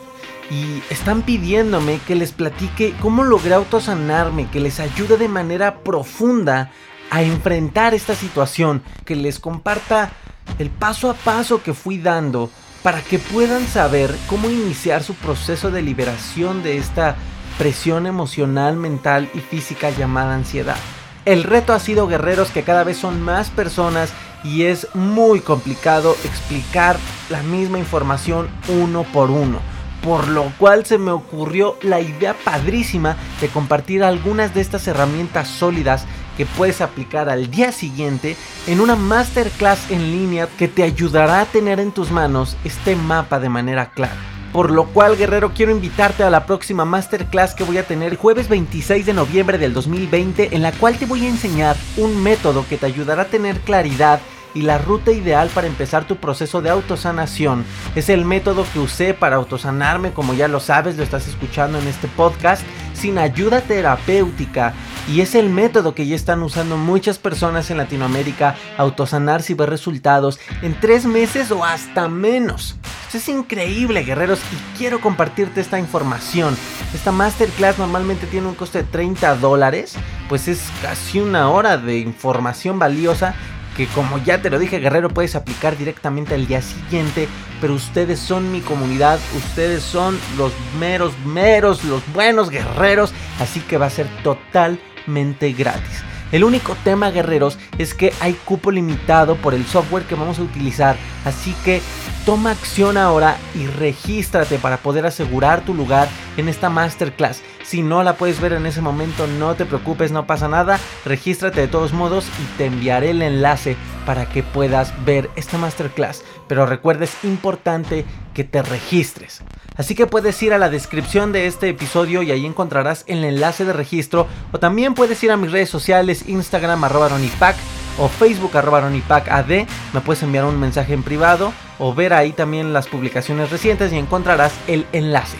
Y 0.50 0.82
están 0.88 1.20
pidiéndome 1.20 2.00
que 2.06 2.14
les 2.14 2.32
platique 2.32 2.94
cómo 3.02 3.22
logré 3.22 3.52
autosanarme, 3.52 4.48
que 4.48 4.58
les 4.58 4.80
ayude 4.80 5.18
de 5.18 5.28
manera 5.28 5.80
profunda 5.80 6.72
a 7.10 7.22
enfrentar 7.22 7.92
esta 7.92 8.14
situación, 8.14 8.82
que 9.04 9.16
les 9.16 9.38
comparta 9.38 10.10
el 10.58 10.70
paso 10.70 11.10
a 11.10 11.14
paso 11.14 11.62
que 11.62 11.74
fui 11.74 11.98
dando 11.98 12.48
para 12.82 13.02
que 13.02 13.18
puedan 13.18 13.66
saber 13.66 14.16
cómo 14.28 14.48
iniciar 14.48 15.02
su 15.02 15.12
proceso 15.12 15.70
de 15.70 15.82
liberación 15.82 16.62
de 16.62 16.78
esta 16.78 17.16
presión 17.58 18.06
emocional, 18.06 18.76
mental 18.76 19.28
y 19.34 19.40
física 19.40 19.90
llamada 19.90 20.34
ansiedad. 20.34 20.78
El 21.24 21.42
reto 21.42 21.72
ha 21.72 21.78
sido 21.78 22.06
guerreros 22.06 22.50
que 22.50 22.64
cada 22.64 22.84
vez 22.84 22.98
son 22.98 23.22
más 23.22 23.48
personas 23.48 24.12
y 24.44 24.64
es 24.64 24.88
muy 24.94 25.40
complicado 25.40 26.14
explicar 26.24 26.98
la 27.30 27.42
misma 27.42 27.78
información 27.78 28.48
uno 28.68 29.04
por 29.04 29.30
uno. 29.30 29.60
Por 30.02 30.28
lo 30.28 30.52
cual 30.58 30.84
se 30.84 30.98
me 30.98 31.12
ocurrió 31.12 31.78
la 31.80 32.00
idea 32.00 32.34
padrísima 32.34 33.16
de 33.40 33.48
compartir 33.48 34.04
algunas 34.04 34.54
de 34.54 34.60
estas 34.60 34.86
herramientas 34.86 35.48
sólidas 35.48 36.04
que 36.36 36.44
puedes 36.44 36.82
aplicar 36.82 37.30
al 37.30 37.50
día 37.50 37.72
siguiente 37.72 38.36
en 38.66 38.80
una 38.80 38.96
masterclass 38.96 39.90
en 39.90 40.10
línea 40.10 40.46
que 40.58 40.68
te 40.68 40.82
ayudará 40.82 41.40
a 41.40 41.46
tener 41.46 41.80
en 41.80 41.92
tus 41.92 42.10
manos 42.10 42.58
este 42.64 42.96
mapa 42.96 43.40
de 43.40 43.48
manera 43.48 43.92
clara. 43.92 44.33
Por 44.54 44.70
lo 44.70 44.84
cual, 44.84 45.16
guerrero, 45.16 45.50
quiero 45.52 45.72
invitarte 45.72 46.22
a 46.22 46.30
la 46.30 46.46
próxima 46.46 46.84
masterclass 46.84 47.56
que 47.56 47.64
voy 47.64 47.78
a 47.78 47.88
tener 47.88 48.14
jueves 48.14 48.48
26 48.48 49.04
de 49.04 49.12
noviembre 49.12 49.58
del 49.58 49.74
2020, 49.74 50.54
en 50.54 50.62
la 50.62 50.70
cual 50.70 50.96
te 50.96 51.06
voy 51.06 51.26
a 51.26 51.28
enseñar 51.28 51.76
un 51.96 52.22
método 52.22 52.64
que 52.68 52.76
te 52.76 52.86
ayudará 52.86 53.22
a 53.22 53.26
tener 53.26 53.58
claridad 53.62 54.20
y 54.54 54.62
la 54.62 54.78
ruta 54.78 55.10
ideal 55.12 55.50
para 55.52 55.66
empezar 55.66 56.06
tu 56.06 56.16
proceso 56.16 56.62
de 56.62 56.70
autosanación. 56.70 57.64
Es 57.94 58.08
el 58.08 58.24
método 58.24 58.64
que 58.72 58.78
usé 58.78 59.14
para 59.14 59.36
autosanarme, 59.36 60.12
como 60.12 60.34
ya 60.34 60.48
lo 60.48 60.60
sabes, 60.60 60.96
lo 60.96 61.02
estás 61.02 61.28
escuchando 61.28 61.78
en 61.78 61.88
este 61.88 62.08
podcast, 62.08 62.62
sin 62.94 63.18
ayuda 63.18 63.60
terapéutica 63.60 64.74
y 65.08 65.20
es 65.20 65.34
el 65.34 65.50
método 65.50 65.94
que 65.94 66.06
ya 66.06 66.16
están 66.16 66.42
usando 66.42 66.76
muchas 66.76 67.18
personas 67.18 67.70
en 67.70 67.76
Latinoamérica, 67.76 68.56
autosanarse 68.78 69.52
y 69.52 69.56
ver 69.56 69.68
resultados 69.68 70.40
en 70.62 70.78
tres 70.80 71.04
meses 71.04 71.50
o 71.50 71.64
hasta 71.64 72.08
menos. 72.08 72.76
Es 73.12 73.28
increíble, 73.28 74.02
guerreros, 74.02 74.40
y 74.40 74.76
quiero 74.76 75.00
compartirte 75.00 75.60
esta 75.60 75.78
información. 75.78 76.56
Esta 76.92 77.12
masterclass 77.12 77.78
normalmente 77.78 78.26
tiene 78.26 78.48
un 78.48 78.56
coste 78.56 78.78
de 78.78 78.88
30 78.88 79.36
dólares, 79.36 79.94
pues 80.28 80.48
es 80.48 80.64
casi 80.82 81.20
una 81.20 81.48
hora 81.48 81.76
de 81.76 81.98
información 81.98 82.80
valiosa 82.80 83.36
que 83.76 83.86
como 83.88 84.18
ya 84.18 84.40
te 84.40 84.50
lo 84.50 84.58
dije 84.58 84.78
guerrero 84.78 85.08
puedes 85.08 85.34
aplicar 85.34 85.76
directamente 85.76 86.34
al 86.34 86.46
día 86.46 86.62
siguiente, 86.62 87.28
pero 87.60 87.74
ustedes 87.74 88.18
son 88.18 88.52
mi 88.52 88.60
comunidad, 88.60 89.18
ustedes 89.36 89.82
son 89.82 90.18
los 90.36 90.52
meros, 90.78 91.12
meros, 91.24 91.84
los 91.84 92.02
buenos 92.12 92.50
guerreros, 92.50 93.12
así 93.40 93.60
que 93.60 93.78
va 93.78 93.86
a 93.86 93.90
ser 93.90 94.06
total 94.22 94.78
gratis. 95.06 96.02
El 96.32 96.42
único 96.42 96.76
tema, 96.82 97.10
guerreros, 97.10 97.58
es 97.78 97.94
que 97.94 98.12
hay 98.20 98.32
cupo 98.32 98.70
limitado 98.70 99.36
por 99.36 99.54
el 99.54 99.64
software 99.66 100.04
que 100.04 100.14
vamos 100.14 100.38
a 100.38 100.42
utilizar. 100.42 100.96
Así 101.24 101.54
que 101.64 101.80
toma 102.24 102.52
acción 102.52 102.96
ahora 102.96 103.36
y 103.54 103.66
regístrate 103.66 104.58
para 104.58 104.78
poder 104.78 105.06
asegurar 105.06 105.64
tu 105.64 105.74
lugar 105.74 106.08
en 106.36 106.48
esta 106.48 106.70
masterclass. 106.70 107.42
Si 107.62 107.82
no 107.82 108.02
la 108.02 108.16
puedes 108.16 108.40
ver 108.40 108.52
en 108.52 108.66
ese 108.66 108.80
momento, 108.80 109.26
no 109.26 109.54
te 109.54 109.66
preocupes, 109.66 110.12
no 110.12 110.26
pasa 110.26 110.48
nada. 110.48 110.78
Regístrate 111.04 111.60
de 111.60 111.68
todos 111.68 111.92
modos 111.92 112.26
y 112.42 112.58
te 112.58 112.66
enviaré 112.66 113.10
el 113.10 113.22
enlace 113.22 113.76
para 114.06 114.26
que 114.26 114.42
puedas 114.42 114.92
ver 115.04 115.30
esta 115.36 115.58
masterclass. 115.58 116.22
Pero 116.48 116.66
recuerda, 116.66 117.04
es 117.04 117.16
importante 117.24 118.04
que 118.32 118.44
te 118.44 118.62
registres. 118.62 119.42
Así 119.76 119.94
que 119.94 120.06
puedes 120.06 120.40
ir 120.42 120.52
a 120.52 120.58
la 120.58 120.70
descripción 120.70 121.32
de 121.32 121.46
este 121.46 121.68
episodio 121.68 122.22
y 122.22 122.30
ahí 122.30 122.46
encontrarás 122.46 123.04
el 123.06 123.24
enlace 123.24 123.64
de 123.64 123.72
registro. 123.72 124.26
O 124.52 124.58
también 124.58 124.94
puedes 124.94 125.22
ir 125.24 125.30
a 125.30 125.36
mis 125.36 125.52
redes 125.52 125.70
sociales, 125.70 126.28
Instagram 126.28 126.84
arroba 126.84 127.08
ronipac 127.08 127.56
o 127.98 128.08
Facebook 128.08 128.56
arroba 128.56 128.80
ronipacad. 128.80 129.46
Me 129.46 130.00
puedes 130.04 130.22
enviar 130.22 130.44
un 130.44 130.58
mensaje 130.58 130.94
en 130.94 131.02
privado 131.02 131.52
o 131.78 131.94
ver 131.94 132.12
ahí 132.12 132.32
también 132.32 132.72
las 132.72 132.86
publicaciones 132.86 133.50
recientes 133.50 133.92
y 133.92 133.98
encontrarás 133.98 134.52
el 134.66 134.86
enlace. 134.92 135.36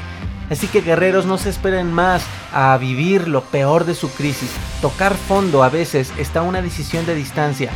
Así 0.51 0.67
que 0.67 0.83
guerreros 0.83 1.27
no 1.27 1.39
se 1.39 1.51
esperen 1.51 1.93
más 1.93 2.25
a 2.53 2.77
vivir 2.77 3.29
lo 3.29 3.43
peor 3.45 3.85
de 3.87 3.95
su 3.95 4.11
crisis. 4.11 4.51
Tocar 4.83 5.15
fondo 5.15 5.63
a 5.63 5.71
veces 5.71 6.13
está 6.19 6.43
una 6.43 6.61
decisión 6.61 7.07
de 7.07 7.15
distancia. 7.15 7.71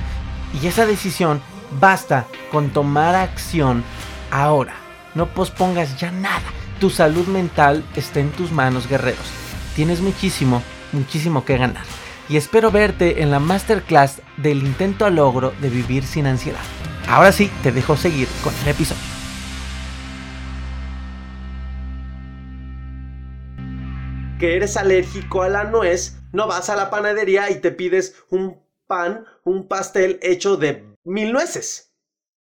Y 0.60 0.66
esa 0.66 0.86
decisión 0.86 1.40
basta 1.80 2.26
con 2.52 2.70
tomar 2.70 3.14
acción 3.14 3.84
ahora. 4.30 4.74
No 5.14 5.26
pospongas 5.26 5.98
ya 5.98 6.10
nada. 6.10 6.42
Tu 6.78 6.90
salud 6.90 7.26
mental 7.26 7.84
está 7.96 8.20
en 8.20 8.30
tus 8.30 8.52
manos, 8.52 8.86
guerreros. 8.86 9.26
Tienes 9.74 10.00
muchísimo, 10.00 10.62
muchísimo 10.92 11.44
que 11.44 11.56
ganar. 11.56 11.84
Y 12.28 12.36
espero 12.36 12.70
verte 12.70 13.22
en 13.22 13.30
la 13.30 13.38
masterclass 13.38 14.20
del 14.36 14.58
intento 14.58 15.06
a 15.06 15.10
logro 15.10 15.52
de 15.60 15.70
vivir 15.70 16.04
sin 16.04 16.26
ansiedad. 16.26 16.60
Ahora 17.08 17.32
sí, 17.32 17.50
te 17.62 17.72
dejo 17.72 17.96
seguir 17.96 18.28
con 18.44 18.54
el 18.62 18.68
episodio. 18.68 19.18
que 24.38 24.54
eres 24.54 24.76
alérgico 24.76 25.42
a 25.42 25.48
la 25.48 25.64
nuez, 25.64 26.16
no 26.32 26.46
vas 26.46 26.70
a 26.70 26.76
la 26.76 26.90
panadería 26.90 27.50
y 27.50 27.60
te 27.60 27.72
pides 27.72 28.14
un 28.30 28.62
pan, 28.86 29.24
un 29.44 29.66
pastel 29.66 30.18
hecho 30.22 30.56
de 30.56 30.86
mil 31.04 31.32
nueces. 31.32 31.92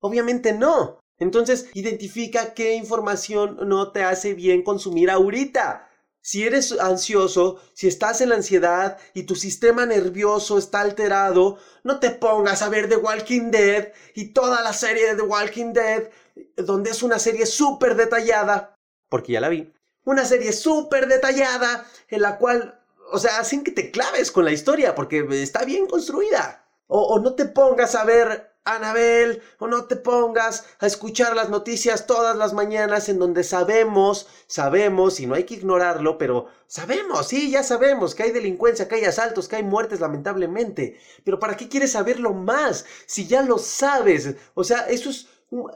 Obviamente 0.01 0.53
no. 0.53 1.01
Entonces, 1.19 1.71
identifica 1.73 2.53
qué 2.53 2.75
información 2.75 3.57
no 3.67 3.93
te 3.93 4.05
hace 4.05 4.35
bien 4.35 4.63
consumir 4.63 5.11
ahorita. 5.11 5.86
Si 6.27 6.45
eres 6.45 6.73
ansioso, 6.73 7.61
si 7.73 7.87
estás 7.87 8.21
en 8.21 8.31
la 8.31 8.35
ansiedad 8.35 8.99
y 9.15 9.23
tu 9.23 9.37
sistema 9.37 9.87
nervioso 9.87 10.59
está 10.59 10.81
alterado, 10.81 11.59
no 11.85 12.01
te 12.01 12.11
pongas 12.11 12.63
a 12.63 12.69
ver 12.69 12.89
The 12.89 12.97
Walking 12.97 13.53
Dead 13.53 13.93
y 14.13 14.33
toda 14.33 14.61
la 14.61 14.73
serie 14.73 15.07
de 15.07 15.15
The 15.15 15.23
Walking 15.23 15.73
Dead, 15.73 16.11
donde 16.57 16.91
es 16.91 17.05
una 17.05 17.21
serie 17.21 17.47
súper 17.47 17.95
detallada, 17.95 18.75
porque 19.09 19.35
ya 19.35 19.41
la 19.41 19.49
vi, 19.49 19.73
una 20.03 20.25
serie 20.25 20.53
súper 20.53 21.07
detallada 21.07 21.87
en 22.09 22.23
la 22.23 22.39
cual, 22.39 22.77
o 23.13 23.21
sea, 23.21 23.45
sin 23.45 23.63
que 23.63 23.71
te 23.71 23.93
claves 23.93 24.33
con 24.33 24.45
la 24.45 24.51
historia, 24.51 24.97
porque 24.97 25.25
está 25.31 25.65
bien 25.65 25.87
construida. 25.87 26.67
O, 26.89 27.03
o 27.03 27.21
no 27.21 27.37
te 27.37 27.45
pongas 27.45 27.95
a 27.95 28.05
ver 28.05 28.46
Anabel, 28.67 29.43
o 29.59 29.69
no 29.69 29.85
te 29.85 29.97
pongas 29.97 30.65
a 30.81 30.87
escuchar 30.87 31.37
las 31.37 31.49
noticias 31.49 32.07
todas 32.07 32.37
las 32.37 32.53
mañanas 32.53 33.09
en 33.09 33.19
donde 33.19 33.45
sabemos, 33.45 34.29
sabemos, 34.49 35.21
y 35.21 35.27
no 35.27 35.35
hay 35.37 35.45
que 35.45 35.55
ignorarlo, 35.55 36.19
pero 36.19 36.49
sabemos, 36.67 37.29
sí, 37.29 37.51
ya 37.51 37.63
sabemos 37.63 38.15
que 38.15 38.25
hay 38.25 38.33
delincuencia, 38.33 38.89
que 38.89 38.97
hay 38.97 39.05
asaltos, 39.05 39.47
que 39.49 39.57
hay 39.57 39.63
muertes 39.63 40.01
lamentablemente. 40.01 40.99
Pero 41.25 41.39
¿para 41.39 41.57
qué 41.57 41.69
quieres 41.69 41.93
saberlo 41.93 42.35
más 42.35 42.85
si 43.07 43.27
ya 43.27 43.43
lo 43.43 43.59
sabes? 43.59 44.35
O 44.55 44.65
sea, 44.65 44.81
eso 44.89 45.11
es 45.11 45.29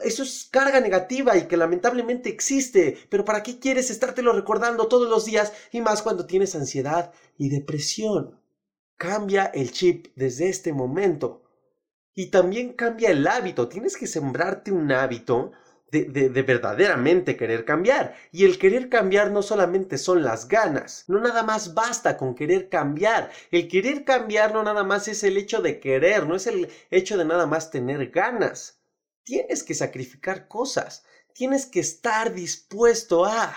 eso 0.03 0.23
es 0.23 0.49
carga 0.51 0.81
negativa 0.81 1.37
y 1.37 1.47
que 1.47 1.55
lamentablemente 1.55 2.29
existe, 2.29 2.97
pero 3.09 3.23
¿para 3.23 3.41
qué 3.41 3.57
quieres 3.57 3.89
estártelo 3.89 4.33
recordando 4.33 4.87
todos 4.87 5.09
los 5.09 5.23
días 5.25 5.53
y 5.71 5.79
más 5.79 6.01
cuando 6.01 6.25
tienes 6.25 6.55
ansiedad 6.55 7.13
y 7.37 7.49
depresión? 7.49 8.37
Cambia 8.97 9.45
el 9.45 9.71
chip 9.71 10.07
desde 10.15 10.49
este 10.49 10.73
momento. 10.73 11.40
Y 12.13 12.27
también 12.27 12.73
cambia 12.73 13.09
el 13.11 13.25
hábito. 13.27 13.67
Tienes 13.67 13.97
que 13.97 14.07
sembrarte 14.07 14.71
un 14.71 14.91
hábito 14.91 15.51
de, 15.91 16.05
de, 16.05 16.29
de, 16.29 16.41
verdaderamente 16.43 17.35
querer 17.35 17.65
cambiar. 17.65 18.15
Y 18.31 18.45
el 18.45 18.57
querer 18.57 18.89
cambiar 18.89 19.31
no 19.31 19.41
solamente 19.41 19.97
son 19.97 20.23
las 20.23 20.47
ganas, 20.47 21.05
no 21.07 21.19
nada 21.19 21.43
más 21.43 21.73
basta 21.73 22.17
con 22.17 22.33
querer 22.33 22.69
cambiar. 22.69 23.29
El 23.51 23.67
querer 23.67 24.05
cambiar 24.05 24.53
no 24.53 24.63
nada 24.63 24.83
más 24.83 25.07
es 25.07 25.23
el 25.23 25.37
hecho 25.37 25.61
de 25.61 25.79
querer, 25.79 26.25
no 26.25 26.35
es 26.35 26.47
el 26.47 26.69
hecho 26.89 27.17
de 27.17 27.25
nada 27.25 27.45
más 27.45 27.71
tener 27.71 28.09
ganas. 28.09 28.81
Tienes 29.23 29.63
que 29.63 29.73
sacrificar 29.73 30.47
cosas, 30.47 31.05
tienes 31.33 31.65
que 31.65 31.81
estar 31.81 32.33
dispuesto 32.33 33.25
a... 33.25 33.53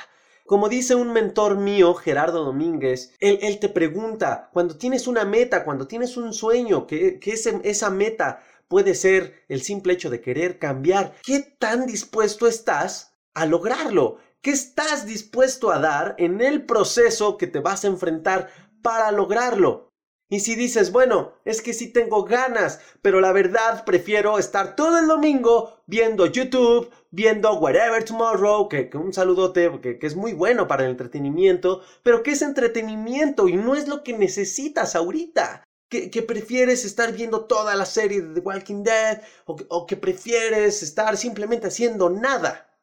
Como 0.47 0.69
dice 0.69 0.95
un 0.95 1.13
mentor 1.13 1.57
mío, 1.57 1.95
Gerardo 1.95 2.45
Domínguez, 2.45 3.15
él, 3.19 3.59
te 3.61 3.71
pregunta, 3.71 4.51
cuando 4.53 4.77
tienes 4.77 5.07
una 5.07 5.25
meta, 5.25 5.65
cuando 5.65 5.87
tienes 5.87 6.19
un 6.19 6.35
sueño, 6.35 6.87
que, 6.87 7.19
que 7.19 7.33
esa 7.33 7.91
meta 7.91 8.43
puede 8.69 8.95
ser 8.95 9.43
el 9.49 9.63
simple 9.63 9.95
hecho 9.95 10.11
de 10.11 10.21
querer 10.21 10.59
cambiar, 10.59 11.15
¿qué 11.23 11.41
tan 11.41 11.87
dispuesto 11.87 12.47
estás 12.47 13.15
a 13.33 13.47
lograrlo? 13.47 14.19
¿Qué 14.43 14.51
estás 14.51 15.07
dispuesto 15.07 15.71
a 15.71 15.79
dar 15.79 16.15
en 16.19 16.43
el 16.43 16.67
proceso 16.67 17.39
que 17.39 17.47
te 17.47 17.61
vas 17.61 17.85
a 17.85 17.89
enfrentar 17.89 18.51
para 18.83 19.11
lograrlo? 19.13 19.94
Y 20.31 20.41
si 20.41 20.57
dices, 20.57 20.91
bueno, 20.91 21.35
es 21.45 21.61
que 21.61 21.75
sí 21.75 21.93
tengo 21.93 22.25
ganas, 22.25 22.81
pero 23.03 23.21
la 23.21 23.33
verdad 23.33 23.85
prefiero 23.85 24.39
estar 24.39 24.75
todo 24.75 24.99
el 24.99 25.07
domingo 25.07 25.83
viendo 25.87 26.27
YouTube, 26.27 26.91
viendo 27.11 27.59
Whatever 27.59 28.05
Tomorrow, 28.05 28.69
que, 28.69 28.89
que 28.89 28.97
un 28.97 29.13
saludote, 29.13 29.71
que, 29.83 29.99
que, 29.99 30.07
es 30.07 30.17
muy 30.17 30.33
bueno 30.33 30.67
para 30.67 30.85
el 30.85 30.91
entretenimiento, 30.91 31.83
pero 32.03 32.23
que 32.23 32.33
es 32.33 32.43
entretenimiento 32.43 33.49
y 33.49 33.57
no 33.57 33.75
es 33.75 33.87
lo 33.87 34.03
que 34.03 34.15
necesitas 34.15 34.97
ahorita. 34.97 35.63
Que, 35.91 36.11
que 36.11 36.23
prefieres 36.23 36.85
estar 36.85 37.13
viendo 37.13 37.45
toda 37.45 37.77
la 37.77 37.85
serie 37.85 38.23
de 38.23 38.35
The 38.35 38.41
Walking 38.41 38.83
Dead 38.83 39.23
o, 39.45 39.55
o 39.69 39.87
que 39.87 39.97
prefieres 39.97 40.83
estar 40.83 41.17
simplemente 41.17 41.69
haciendo 41.69 42.09
nada. 42.11 42.81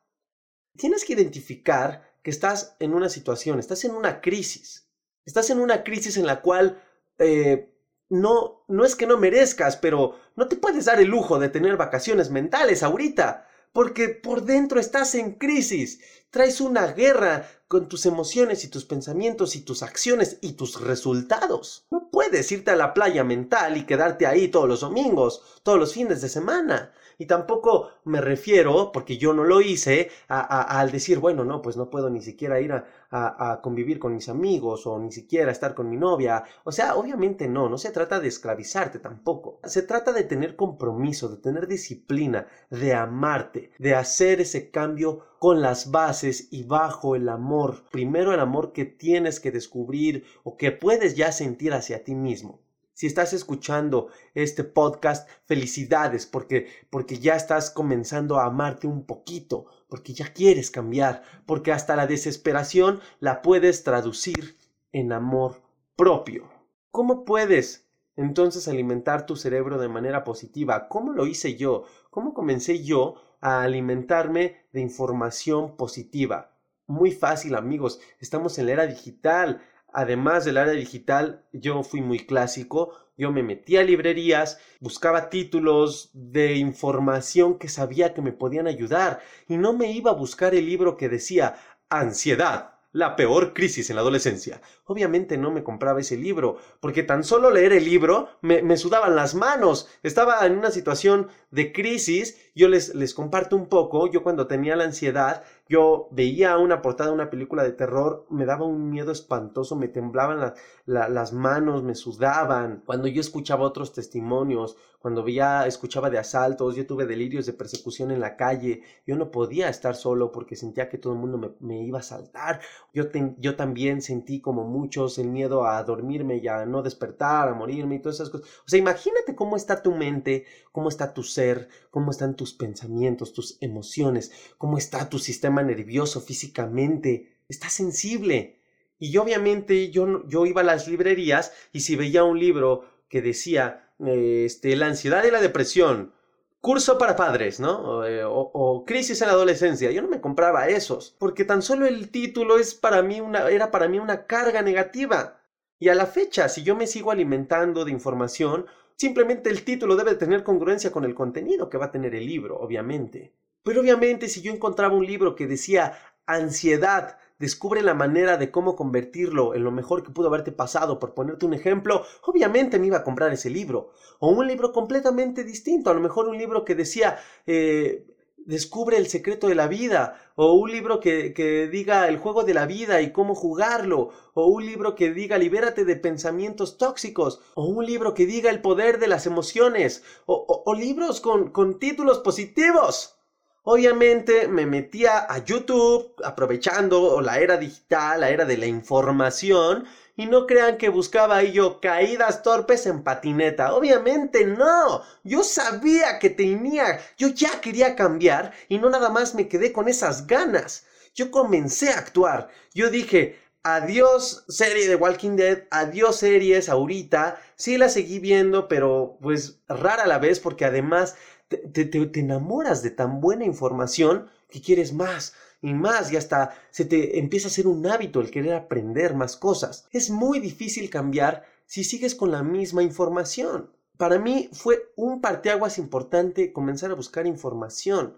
Tienes 0.77 1.03
que 1.03 1.13
identificar 1.13 2.15
que 2.23 2.29
estás 2.29 2.77
en 2.79 2.93
una 2.93 3.09
situación, 3.09 3.59
estás 3.59 3.83
en 3.83 3.91
una 3.91 4.21
crisis. 4.21 4.87
Estás 5.25 5.49
en 5.49 5.59
una 5.59 5.83
crisis 5.83 6.15
en 6.17 6.25
la 6.25 6.41
cual 6.41 6.81
eh, 7.21 7.71
no, 8.09 8.65
no 8.67 8.83
es 8.83 8.95
que 8.95 9.07
no 9.07 9.17
merezcas, 9.17 9.77
pero 9.77 10.15
no 10.35 10.47
te 10.47 10.55
puedes 10.57 10.85
dar 10.85 10.99
el 10.99 11.07
lujo 11.07 11.39
de 11.39 11.49
tener 11.49 11.77
vacaciones 11.77 12.29
mentales 12.29 12.83
ahorita, 12.83 13.47
porque 13.71 14.09
por 14.09 14.43
dentro 14.43 14.79
estás 14.79 15.15
en 15.15 15.35
crisis, 15.35 16.01
traes 16.29 16.59
una 16.59 16.87
guerra 16.87 17.47
con 17.67 17.87
tus 17.87 18.05
emociones 18.05 18.65
y 18.65 18.69
tus 18.69 18.85
pensamientos 18.85 19.55
y 19.55 19.61
tus 19.61 19.83
acciones 19.83 20.39
y 20.41 20.53
tus 20.53 20.81
resultados. 20.81 21.85
No 21.91 22.09
puedes 22.11 22.51
irte 22.51 22.71
a 22.71 22.75
la 22.75 22.93
playa 22.93 23.23
mental 23.23 23.77
y 23.77 23.85
quedarte 23.85 24.25
ahí 24.25 24.49
todos 24.49 24.67
los 24.67 24.81
domingos, 24.81 25.61
todos 25.63 25.79
los 25.79 25.93
fines 25.93 26.21
de 26.21 26.27
semana. 26.29 26.91
Y 27.17 27.25
tampoco 27.25 27.89
me 28.05 28.21
refiero, 28.21 28.91
porque 28.91 29.17
yo 29.17 29.33
no 29.33 29.43
lo 29.43 29.61
hice, 29.61 30.09
a, 30.27 30.79
al 30.79 30.91
decir, 30.91 31.19
bueno, 31.19 31.43
no, 31.43 31.61
pues 31.61 31.77
no 31.77 31.89
puedo 31.89 32.09
ni 32.09 32.21
siquiera 32.21 32.59
ir 32.59 32.71
a, 32.73 32.85
a, 33.11 33.61
convivir 33.61 33.99
con 33.99 34.13
mis 34.13 34.29
amigos 34.29 34.87
o 34.87 34.97
ni 34.99 35.11
siquiera 35.11 35.51
estar 35.51 35.75
con 35.75 35.89
mi 35.89 35.97
novia. 35.97 36.43
O 36.63 36.71
sea, 36.71 36.95
obviamente 36.95 37.47
no, 37.47 37.69
no 37.69 37.77
se 37.77 37.91
trata 37.91 38.19
de 38.19 38.27
esclavizarte 38.27 38.99
tampoco. 38.99 39.59
Se 39.63 39.81
trata 39.83 40.13
de 40.13 40.23
tener 40.23 40.55
compromiso, 40.55 41.29
de 41.29 41.37
tener 41.37 41.67
disciplina, 41.67 42.47
de 42.69 42.93
amarte, 42.93 43.71
de 43.77 43.95
hacer 43.95 44.41
ese 44.41 44.71
cambio 44.71 45.25
con 45.39 45.61
las 45.61 45.91
bases 45.91 46.47
y 46.51 46.63
bajo 46.63 47.15
el 47.15 47.27
amor. 47.27 47.83
Primero 47.91 48.33
el 48.33 48.39
amor 48.39 48.71
que 48.73 48.85
tienes 48.85 49.39
que 49.39 49.51
descubrir 49.51 50.23
o 50.43 50.55
que 50.55 50.71
puedes 50.71 51.15
ya 51.15 51.31
sentir 51.31 51.73
hacia 51.73 52.03
ti 52.03 52.15
mismo. 52.15 52.61
Si 52.93 53.07
estás 53.07 53.33
escuchando 53.33 54.09
este 54.33 54.63
podcast, 54.63 55.29
felicidades 55.45 56.25
porque 56.25 56.67
porque 56.89 57.19
ya 57.19 57.35
estás 57.35 57.69
comenzando 57.69 58.37
a 58.37 58.45
amarte 58.45 58.87
un 58.87 59.05
poquito, 59.05 59.65
porque 59.87 60.13
ya 60.13 60.33
quieres 60.33 60.71
cambiar, 60.71 61.23
porque 61.45 61.71
hasta 61.71 61.95
la 61.95 62.07
desesperación 62.07 62.99
la 63.19 63.41
puedes 63.41 63.83
traducir 63.83 64.57
en 64.91 65.13
amor 65.13 65.61
propio. 65.95 66.49
¿Cómo 66.91 67.23
puedes 67.23 67.87
entonces 68.17 68.67
alimentar 68.67 69.25
tu 69.25 69.35
cerebro 69.35 69.77
de 69.77 69.87
manera 69.87 70.23
positiva? 70.23 70.87
¿Cómo 70.89 71.13
lo 71.13 71.25
hice 71.25 71.55
yo? 71.55 71.85
¿Cómo 72.09 72.33
comencé 72.33 72.83
yo 72.83 73.15
a 73.39 73.61
alimentarme 73.61 74.65
de 74.73 74.81
información 74.81 75.77
positiva? 75.77 76.57
Muy 76.87 77.11
fácil, 77.11 77.55
amigos. 77.55 78.01
Estamos 78.19 78.59
en 78.59 78.65
la 78.65 78.73
era 78.73 78.87
digital 78.87 79.61
además 79.93 80.45
del 80.45 80.57
área 80.57 80.73
digital, 80.73 81.45
yo 81.51 81.83
fui 81.83 82.01
muy 82.01 82.19
clásico. 82.19 82.93
Yo 83.17 83.31
me 83.31 83.43
metí 83.43 83.77
a 83.77 83.83
librerías, 83.83 84.59
buscaba 84.79 85.29
títulos 85.29 86.09
de 86.13 86.55
información 86.55 87.59
que 87.59 87.69
sabía 87.69 88.13
que 88.13 88.21
me 88.21 88.31
podían 88.31 88.67
ayudar 88.67 89.21
y 89.47 89.57
no 89.57 89.73
me 89.73 89.91
iba 89.91 90.11
a 90.11 90.15
buscar 90.15 90.55
el 90.55 90.65
libro 90.65 90.97
que 90.97 91.09
decía 91.09 91.55
ansiedad, 91.89 92.79
la 92.93 93.15
peor 93.15 93.53
crisis 93.53 93.89
en 93.89 93.95
la 93.95 94.01
adolescencia. 94.01 94.61
Obviamente 94.85 95.37
no 95.37 95.51
me 95.51 95.63
compraba 95.63 96.01
ese 96.01 96.17
libro, 96.17 96.57
porque 96.79 97.03
tan 97.03 97.23
solo 97.23 97.51
leer 97.51 97.73
el 97.73 97.85
libro 97.85 98.29
me, 98.41 98.61
me 98.61 98.77
sudaban 98.77 99.15
las 99.15 99.35
manos. 99.35 99.87
Estaba 100.03 100.45
en 100.45 100.57
una 100.57 100.71
situación 100.71 101.29
de 101.51 101.71
crisis. 101.71 102.37
Yo 102.55 102.67
les, 102.67 102.93
les 102.95 103.13
comparto 103.13 103.55
un 103.55 103.67
poco. 103.67 104.11
Yo 104.11 104.23
cuando 104.23 104.47
tenía 104.47 104.75
la 104.75 104.83
ansiedad, 104.83 105.43
yo 105.71 106.09
veía 106.11 106.57
una 106.57 106.81
portada 106.81 107.09
de 107.09 107.15
una 107.15 107.29
película 107.29 107.63
de 107.63 107.71
terror, 107.71 108.25
me 108.29 108.45
daba 108.45 108.65
un 108.65 108.89
miedo 108.89 109.13
espantoso, 109.13 109.77
me 109.77 109.87
temblaban 109.87 110.41
la, 110.41 110.53
la, 110.85 111.07
las 111.07 111.31
manos, 111.31 111.81
me 111.81 111.95
sudaban. 111.95 112.83
Cuando 112.85 113.07
yo 113.07 113.21
escuchaba 113.21 113.63
otros 113.65 113.93
testimonios, 113.93 114.75
cuando 115.01 115.23
veía, 115.23 115.65
escuchaba 115.65 116.11
de 116.11 116.19
asaltos, 116.19 116.75
yo 116.75 116.85
tuve 116.85 117.07
delirios 117.07 117.47
de 117.47 117.53
persecución 117.53 118.11
en 118.11 118.19
la 118.19 118.35
calle, 118.35 118.83
yo 119.07 119.15
no 119.15 119.31
podía 119.31 119.67
estar 119.67 119.95
solo 119.95 120.31
porque 120.31 120.55
sentía 120.55 120.89
que 120.89 120.99
todo 120.99 121.13
el 121.13 121.19
mundo 121.19 121.55
me, 121.59 121.81
iba 121.83 121.99
a 121.99 122.03
saltar. 122.03 122.59
Yo, 122.93 123.09
te, 123.09 123.33
yo 123.39 123.55
también 123.55 124.01
sentí 124.01 124.41
como 124.41 124.63
muchos 124.63 125.17
el 125.17 125.29
miedo 125.29 125.65
a 125.65 125.81
dormirme 125.83 126.37
y 126.37 126.47
a 126.47 126.65
no 126.65 126.83
despertar, 126.83 127.49
a 127.49 127.55
morirme 127.55 127.95
y 127.95 127.99
todas 127.99 128.17
esas 128.17 128.29
cosas. 128.29 128.47
O 128.65 128.69
sea, 128.69 128.77
imagínate 128.77 129.35
cómo 129.35 129.55
está 129.55 129.81
tu 129.81 129.91
mente, 129.91 130.45
cómo 130.71 130.89
está 130.89 131.13
tu 131.13 131.23
ser, 131.23 131.67
cómo 131.89 132.11
están 132.11 132.35
tus 132.35 132.53
pensamientos, 132.53 133.33
tus 133.33 133.57
emociones, 133.61 134.31
cómo 134.59 134.77
está 134.77 135.09
tu 135.09 135.17
sistema 135.17 135.60
nervioso 135.63 136.21
físicamente. 136.21 137.37
Está 137.47 137.69
sensible. 137.69 138.59
Y 138.99 139.17
obviamente 139.17 139.89
yo, 139.91 140.27
yo 140.27 140.45
iba 140.45 140.61
a 140.61 140.65
las 140.65 140.87
librerías 140.87 141.53
y 141.71 141.81
si 141.81 141.95
veía 141.95 142.23
un 142.23 142.39
libro 142.39 142.85
que 143.09 143.21
decía 143.21 143.89
este, 144.05 144.75
la 144.75 144.87
ansiedad 144.87 145.23
y 145.23 145.31
la 145.31 145.41
depresión 145.41 146.13
curso 146.61 146.97
para 146.97 147.15
padres, 147.15 147.59
¿no? 147.59 148.05
Eh, 148.05 148.23
o, 148.23 148.85
crisis 148.85 149.21
en 149.21 149.27
la 149.27 149.33
adolescencia. 149.33 149.91
Yo 149.91 150.01
no 150.01 150.07
me 150.07 150.21
compraba 150.21 150.67
esos, 150.69 151.15
porque 151.19 151.43
tan 151.43 151.61
solo 151.61 151.87
el 151.87 152.09
título 152.11 152.59
es 152.59 152.75
para 152.75 153.01
mí 153.01 153.19
una, 153.19 153.49
era 153.49 153.71
para 153.71 153.87
mí 153.87 153.99
una 153.99 154.25
carga 154.27 154.61
negativa. 154.61 155.41
Y 155.79 155.89
a 155.89 155.95
la 155.95 156.05
fecha, 156.05 156.47
si 156.47 156.63
yo 156.63 156.75
me 156.75 156.87
sigo 156.87 157.11
alimentando 157.11 157.83
de 157.83 157.91
información, 157.91 158.67
simplemente 158.95 159.49
el 159.49 159.63
título 159.63 159.95
debe 159.95 160.15
tener 160.15 160.43
congruencia 160.43 160.91
con 160.91 161.05
el 161.05 161.15
contenido 161.15 161.69
que 161.69 161.79
va 161.79 161.87
a 161.87 161.91
tener 161.91 162.13
el 162.13 162.27
libro, 162.27 162.59
obviamente. 162.59 163.33
Pero 163.63 163.81
obviamente 163.81 164.27
si 164.27 164.41
yo 164.41 164.51
encontraba 164.51 164.95
un 164.95 165.05
libro 165.05 165.35
que 165.35 165.47
decía 165.47 165.93
ansiedad, 166.25 167.17
descubre 167.41 167.81
la 167.81 167.93
manera 167.93 168.37
de 168.37 168.51
cómo 168.51 168.75
convertirlo 168.75 169.55
en 169.55 169.63
lo 169.63 169.71
mejor 169.71 170.03
que 170.03 170.11
pudo 170.11 170.27
haberte 170.27 170.51
pasado, 170.51 170.99
por 170.99 171.13
ponerte 171.13 171.45
un 171.45 171.53
ejemplo, 171.53 172.05
obviamente 172.23 172.79
me 172.79 172.87
iba 172.87 172.97
a 172.97 173.03
comprar 173.03 173.33
ese 173.33 173.49
libro. 173.49 173.91
O 174.19 174.29
un 174.29 174.47
libro 174.47 174.71
completamente 174.71 175.43
distinto, 175.43 175.89
a 175.89 175.93
lo 175.93 175.99
mejor 175.99 176.27
un 176.27 176.37
libro 176.37 176.63
que 176.63 176.75
decía, 176.75 177.19
eh, 177.47 178.05
descubre 178.37 178.97
el 178.97 179.07
secreto 179.07 179.47
de 179.47 179.55
la 179.55 179.67
vida, 179.67 180.19
o 180.35 180.53
un 180.53 180.71
libro 180.71 180.99
que, 180.99 181.33
que, 181.33 181.67
diga 181.67 182.07
el 182.07 182.17
juego 182.17 182.43
de 182.43 182.53
la 182.53 182.65
vida 182.65 183.01
y 183.01 183.11
cómo 183.11 183.35
jugarlo, 183.35 184.09
o 184.33 184.47
un 184.47 184.65
libro 184.65 184.95
que 184.95 185.11
diga 185.11 185.37
libérate 185.37 185.85
de 185.85 185.95
pensamientos 185.95 186.77
tóxicos, 186.77 187.41
o 187.55 187.65
un 187.65 187.85
libro 187.85 188.13
que 188.13 188.25
diga 188.25 188.49
el 188.49 188.61
poder 188.61 188.99
de 188.99 189.07
las 189.07 189.25
emociones, 189.25 190.03
o, 190.25 190.63
o 190.65 190.73
libros 190.73 191.21
con, 191.21 191.51
con 191.51 191.79
títulos 191.79 192.19
positivos. 192.19 193.20
Obviamente 193.63 194.47
me 194.47 194.65
metía 194.65 195.19
a 195.31 195.37
YouTube 195.43 196.15
aprovechando 196.23 197.21
la 197.21 197.39
era 197.39 197.57
digital, 197.57 198.21
la 198.21 198.29
era 198.31 198.45
de 198.45 198.57
la 198.57 198.65
información, 198.65 199.85
y 200.15 200.25
no 200.25 200.47
crean 200.47 200.77
que 200.77 200.89
buscaba 200.89 201.37
ahí 201.37 201.51
yo 201.51 201.79
caídas 201.79 202.43
torpes 202.43 202.85
en 202.87 203.03
patineta. 203.03 203.73
Obviamente 203.73 204.45
no. 204.45 205.03
Yo 205.23 205.43
sabía 205.43 206.17
que 206.19 206.29
tenía, 206.31 206.99
yo 207.17 207.27
ya 207.29 207.61
quería 207.61 207.95
cambiar 207.95 208.51
y 208.67 208.77
no 208.79 208.89
nada 208.89 209.09
más 209.09 209.35
me 209.35 209.47
quedé 209.47 209.71
con 209.71 209.87
esas 209.87 210.27
ganas. 210.27 210.85
Yo 211.13 211.31
comencé 211.31 211.89
a 211.91 211.99
actuar. 211.99 212.49
Yo 212.73 212.89
dije, 212.89 213.39
adiós 213.63 214.43
serie 214.47 214.87
de 214.87 214.95
Walking 214.95 215.35
Dead, 215.35 215.63
adiós 215.71 216.17
series 216.17 216.69
ahorita. 216.69 217.39
Sí 217.55 217.77
la 217.77 217.89
seguí 217.89 218.19
viendo, 218.19 218.67
pero 218.67 219.17
pues 219.21 219.59
rara 219.67 220.03
a 220.03 220.07
la 220.07 220.17
vez 220.19 220.39
porque 220.39 220.65
además 220.65 221.15
te, 221.57 222.19
enamoras 222.19 222.81
de 222.83 222.91
tan 222.91 223.21
buena 223.21 223.45
información 223.45 224.27
que 224.49 224.61
quieres 224.61 224.93
más 224.93 225.33
y 225.61 225.73
más 225.73 226.11
y 226.11 226.17
hasta 226.17 226.55
se 226.71 226.85
te 226.85 227.19
empieza 227.19 227.47
a 227.47 227.51
hacer 227.51 227.67
un 227.67 227.85
hábito 227.87 228.21
el 228.21 228.31
querer 228.31 228.53
aprender 228.53 229.15
más 229.15 229.37
cosas. 229.37 229.87
Es 229.91 230.09
muy 230.09 230.39
difícil 230.39 230.89
cambiar 230.89 231.45
si 231.65 231.83
sigues 231.83 232.15
con 232.15 232.31
la 232.31 232.43
misma 232.43 232.83
información. 232.83 233.69
Para 233.97 234.17
mí 234.17 234.49
fue 234.51 234.91
un 234.95 235.21
parteaguas 235.21 235.77
importante 235.77 236.51
comenzar 236.51 236.91
a 236.91 236.95
buscar 236.95 237.27
información. 237.27 238.17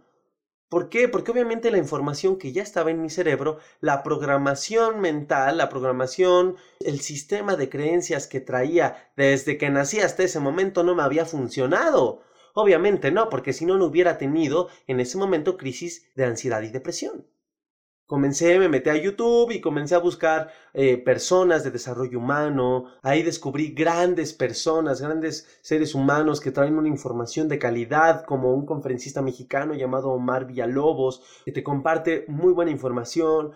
¿Por 0.74 0.90
qué? 0.90 1.08
Porque 1.08 1.30
obviamente 1.30 1.70
la 1.70 1.78
información 1.78 2.38
que 2.38 2.52
ya 2.52 2.64
estaba 2.64 2.90
en 2.90 3.00
mi 3.00 3.12
cerebro, 3.12 3.60
la 3.80 4.02
programación 4.02 5.02
mental, 5.02 5.58
la 5.58 5.70
programación, 5.70 6.56
el 6.80 7.00
sistema 7.00 7.56
de 7.56 7.70
creencias 7.70 8.26
que 8.26 8.40
traía 8.40 9.12
desde 9.16 9.60
que 9.60 9.70
nací 9.70 10.00
hasta 10.00 10.24
ese 10.24 10.40
momento 10.40 10.84
no 10.84 10.96
me 10.96 11.04
había 11.04 11.26
funcionado. 11.28 12.24
Obviamente 12.54 13.12
no, 13.12 13.30
porque 13.30 13.54
si 13.54 13.66
no, 13.66 13.78
no 13.78 13.86
hubiera 13.86 14.18
tenido 14.18 14.70
en 14.88 15.00
ese 15.00 15.18
momento 15.18 15.58
crisis 15.58 16.08
de 16.16 16.26
ansiedad 16.26 16.62
y 16.62 16.70
depresión. 16.70 17.26
Comencé, 18.06 18.60
me 18.60 18.70
metí 18.70 18.90
a 18.90 18.96
YouTube 18.96 19.52
y 19.52 19.62
comencé 19.62 19.96
a 19.96 20.00
buscar 20.00 20.52
eh, 20.74 20.98
personas 20.98 21.64
de 21.64 21.72
desarrollo 21.72 22.20
humano. 22.20 22.86
Ahí 23.02 23.24
descubrí 23.24 23.74
grandes 23.74 24.34
personas, 24.34 25.02
grandes 25.02 25.48
seres 25.62 25.96
humanos 25.96 26.42
que 26.42 26.52
traen 26.52 26.78
una 26.78 26.90
información 26.90 27.48
de 27.48 27.58
calidad, 27.58 28.26
como 28.26 28.54
un 28.54 28.66
conferencista 28.66 29.22
mexicano 29.22 29.74
llamado 29.74 30.10
Omar 30.12 30.46
Villalobos, 30.46 31.24
que 31.46 31.54
te 31.54 31.64
comparte 31.64 32.26
muy 32.28 32.54
buena 32.54 32.72
información, 32.72 33.54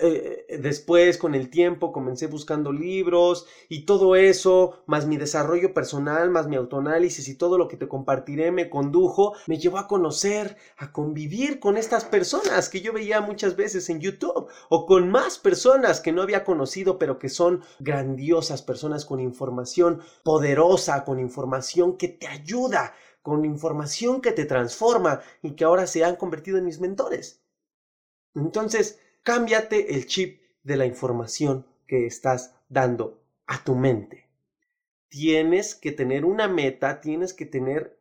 eh, 0.00 0.46
eh, 0.48 0.58
después, 0.58 1.18
con 1.18 1.34
el 1.34 1.50
tiempo, 1.50 1.92
comencé 1.92 2.26
buscando 2.26 2.72
libros 2.72 3.46
y 3.68 3.84
todo 3.84 4.14
eso, 4.14 4.82
más 4.86 5.06
mi 5.06 5.16
desarrollo 5.16 5.74
personal, 5.74 6.30
más 6.30 6.46
mi 6.46 6.56
autoanálisis 6.56 7.28
y 7.28 7.34
todo 7.36 7.58
lo 7.58 7.66
que 7.66 7.76
te 7.76 7.88
compartiré 7.88 8.52
me 8.52 8.70
condujo, 8.70 9.34
me 9.46 9.58
llevó 9.58 9.78
a 9.78 9.88
conocer, 9.88 10.56
a 10.76 10.92
convivir 10.92 11.58
con 11.58 11.76
estas 11.76 12.04
personas 12.04 12.68
que 12.68 12.80
yo 12.80 12.92
veía 12.92 13.20
muchas 13.20 13.56
veces 13.56 13.90
en 13.90 14.00
YouTube 14.00 14.48
o 14.68 14.86
con 14.86 15.10
más 15.10 15.38
personas 15.38 16.00
que 16.00 16.12
no 16.12 16.22
había 16.22 16.44
conocido 16.44 16.98
pero 16.98 17.18
que 17.18 17.28
son 17.28 17.62
grandiosas 17.80 18.62
personas 18.62 19.04
con 19.04 19.20
información 19.20 20.02
poderosa, 20.22 21.04
con 21.04 21.18
información 21.18 21.96
que 21.96 22.08
te 22.08 22.28
ayuda, 22.28 22.94
con 23.22 23.44
información 23.44 24.20
que 24.20 24.32
te 24.32 24.44
transforma 24.44 25.20
y 25.42 25.52
que 25.52 25.64
ahora 25.64 25.86
se 25.86 26.04
han 26.04 26.16
convertido 26.16 26.58
en 26.58 26.66
mis 26.66 26.80
mentores. 26.80 27.42
Entonces, 28.34 28.98
cámbiate 29.24 29.94
el 29.94 30.06
chip 30.06 30.42
de 30.62 30.76
la 30.76 30.84
información 30.84 31.66
que 31.86 32.06
estás 32.06 32.54
dando 32.68 33.22
a 33.46 33.64
tu 33.64 33.74
mente. 33.74 34.28
Tienes 35.08 35.74
que 35.74 35.92
tener 35.92 36.24
una 36.24 36.46
meta, 36.46 37.00
tienes 37.00 37.32
que 37.32 37.46
tener 37.46 37.98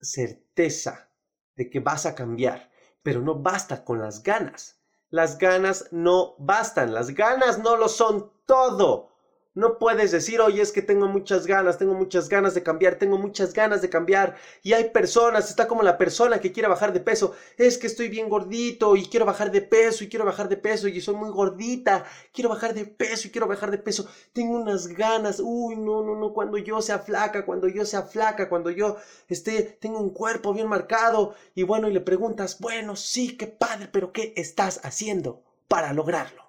certeza 0.00 1.10
de 1.56 1.68
que 1.68 1.80
vas 1.80 2.06
a 2.06 2.14
cambiar, 2.14 2.70
pero 3.02 3.20
no 3.20 3.34
basta 3.34 3.84
con 3.84 4.00
las 4.00 4.22
ganas. 4.22 4.80
Las 5.10 5.38
ganas 5.38 5.88
no 5.90 6.36
bastan, 6.38 6.94
las 6.94 7.14
ganas 7.14 7.58
no 7.58 7.76
lo 7.76 7.88
son 7.88 8.30
todo. 8.46 9.09
No 9.52 9.80
puedes 9.80 10.12
decir, 10.12 10.40
oye, 10.40 10.62
es 10.62 10.70
que 10.70 10.80
tengo 10.80 11.08
muchas 11.08 11.44
ganas, 11.44 11.76
tengo 11.76 11.92
muchas 11.94 12.28
ganas 12.28 12.54
de 12.54 12.62
cambiar, 12.62 12.94
tengo 13.00 13.18
muchas 13.18 13.52
ganas 13.52 13.82
de 13.82 13.90
cambiar. 13.90 14.36
Y 14.62 14.74
hay 14.74 14.90
personas, 14.90 15.50
está 15.50 15.66
como 15.66 15.82
la 15.82 15.98
persona 15.98 16.40
que 16.40 16.52
quiere 16.52 16.68
bajar 16.68 16.92
de 16.92 17.00
peso. 17.00 17.34
Es 17.56 17.76
que 17.76 17.88
estoy 17.88 18.08
bien 18.08 18.28
gordito 18.28 18.94
y 18.94 19.06
quiero 19.06 19.26
bajar 19.26 19.50
de 19.50 19.60
peso 19.60 20.04
y 20.04 20.08
quiero 20.08 20.24
bajar 20.24 20.48
de 20.48 20.56
peso 20.56 20.86
y 20.86 21.00
soy 21.00 21.16
muy 21.16 21.30
gordita. 21.30 22.04
Quiero 22.32 22.48
bajar 22.48 22.74
de 22.74 22.84
peso 22.84 23.26
y 23.26 23.32
quiero 23.32 23.48
bajar 23.48 23.72
de 23.72 23.78
peso. 23.78 24.08
Tengo 24.32 24.54
unas 24.56 24.86
ganas. 24.86 25.40
Uy, 25.40 25.76
no, 25.76 26.04
no, 26.04 26.14
no. 26.14 26.32
Cuando 26.32 26.56
yo 26.56 26.80
sea 26.80 27.00
flaca, 27.00 27.44
cuando 27.44 27.66
yo 27.66 27.84
sea 27.84 28.02
flaca, 28.02 28.48
cuando 28.48 28.70
yo 28.70 28.98
esté, 29.28 29.62
tengo 29.62 29.98
un 29.98 30.10
cuerpo 30.10 30.54
bien 30.54 30.68
marcado. 30.68 31.34
Y 31.56 31.64
bueno, 31.64 31.88
y 31.88 31.92
le 31.92 32.00
preguntas, 32.00 32.58
bueno, 32.60 32.94
sí, 32.94 33.36
qué 33.36 33.48
padre, 33.48 33.88
pero 33.90 34.12
¿qué 34.12 34.32
estás 34.36 34.80
haciendo 34.84 35.42
para 35.66 35.92
lograrlo? 35.92 36.44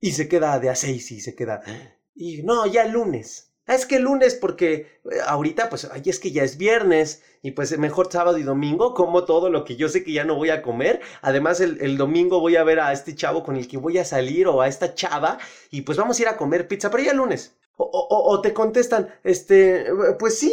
Y 0.00 0.12
se 0.12 0.26
queda 0.26 0.58
de 0.58 0.70
a 0.70 0.74
seis 0.74 1.10
y 1.12 1.20
se 1.20 1.34
queda 1.34 1.60
y 2.20 2.42
no, 2.42 2.66
ya 2.66 2.82
el 2.82 2.92
lunes. 2.92 3.50
Ah, 3.66 3.74
es 3.74 3.86
que 3.86 3.96
el 3.96 4.02
lunes 4.02 4.34
porque 4.34 4.74
eh, 4.74 5.20
ahorita 5.26 5.70
pues 5.70 5.88
ay, 5.90 6.02
es 6.04 6.20
que 6.20 6.32
ya 6.32 6.42
es 6.42 6.58
viernes 6.58 7.22
y 7.42 7.52
pues 7.52 7.76
mejor 7.78 8.12
sábado 8.12 8.36
y 8.36 8.42
domingo 8.42 8.92
como 8.92 9.24
todo 9.24 9.48
lo 9.48 9.64
que 9.64 9.76
yo 9.76 9.88
sé 9.88 10.04
que 10.04 10.12
ya 10.12 10.24
no 10.24 10.34
voy 10.34 10.50
a 10.50 10.60
comer. 10.60 11.00
Además 11.22 11.60
el, 11.60 11.96
domingo 11.96 12.40
voy 12.40 12.56
a 12.56 12.64
ver 12.64 12.80
a 12.80 12.92
este 12.92 13.14
chavo 13.14 13.42
con 13.42 13.56
el 13.56 13.68
que 13.68 13.78
voy 13.78 13.96
a 13.96 14.04
salir 14.04 14.48
o 14.48 14.60
a 14.60 14.68
esta 14.68 14.94
chava 14.94 15.38
y 15.70 15.80
pues 15.82 15.96
vamos 15.96 16.18
a 16.18 16.22
ir 16.22 16.28
a 16.28 16.36
comer 16.36 16.68
pizza, 16.68 16.90
pero 16.90 17.02
ya 17.02 17.12
el 17.12 17.16
lunes. 17.16 17.56
O, 17.76 17.84
o, 17.84 18.30
o 18.30 18.42
te 18.42 18.52
contestan, 18.52 19.08
este, 19.24 19.86
pues 20.18 20.38
sí, 20.38 20.52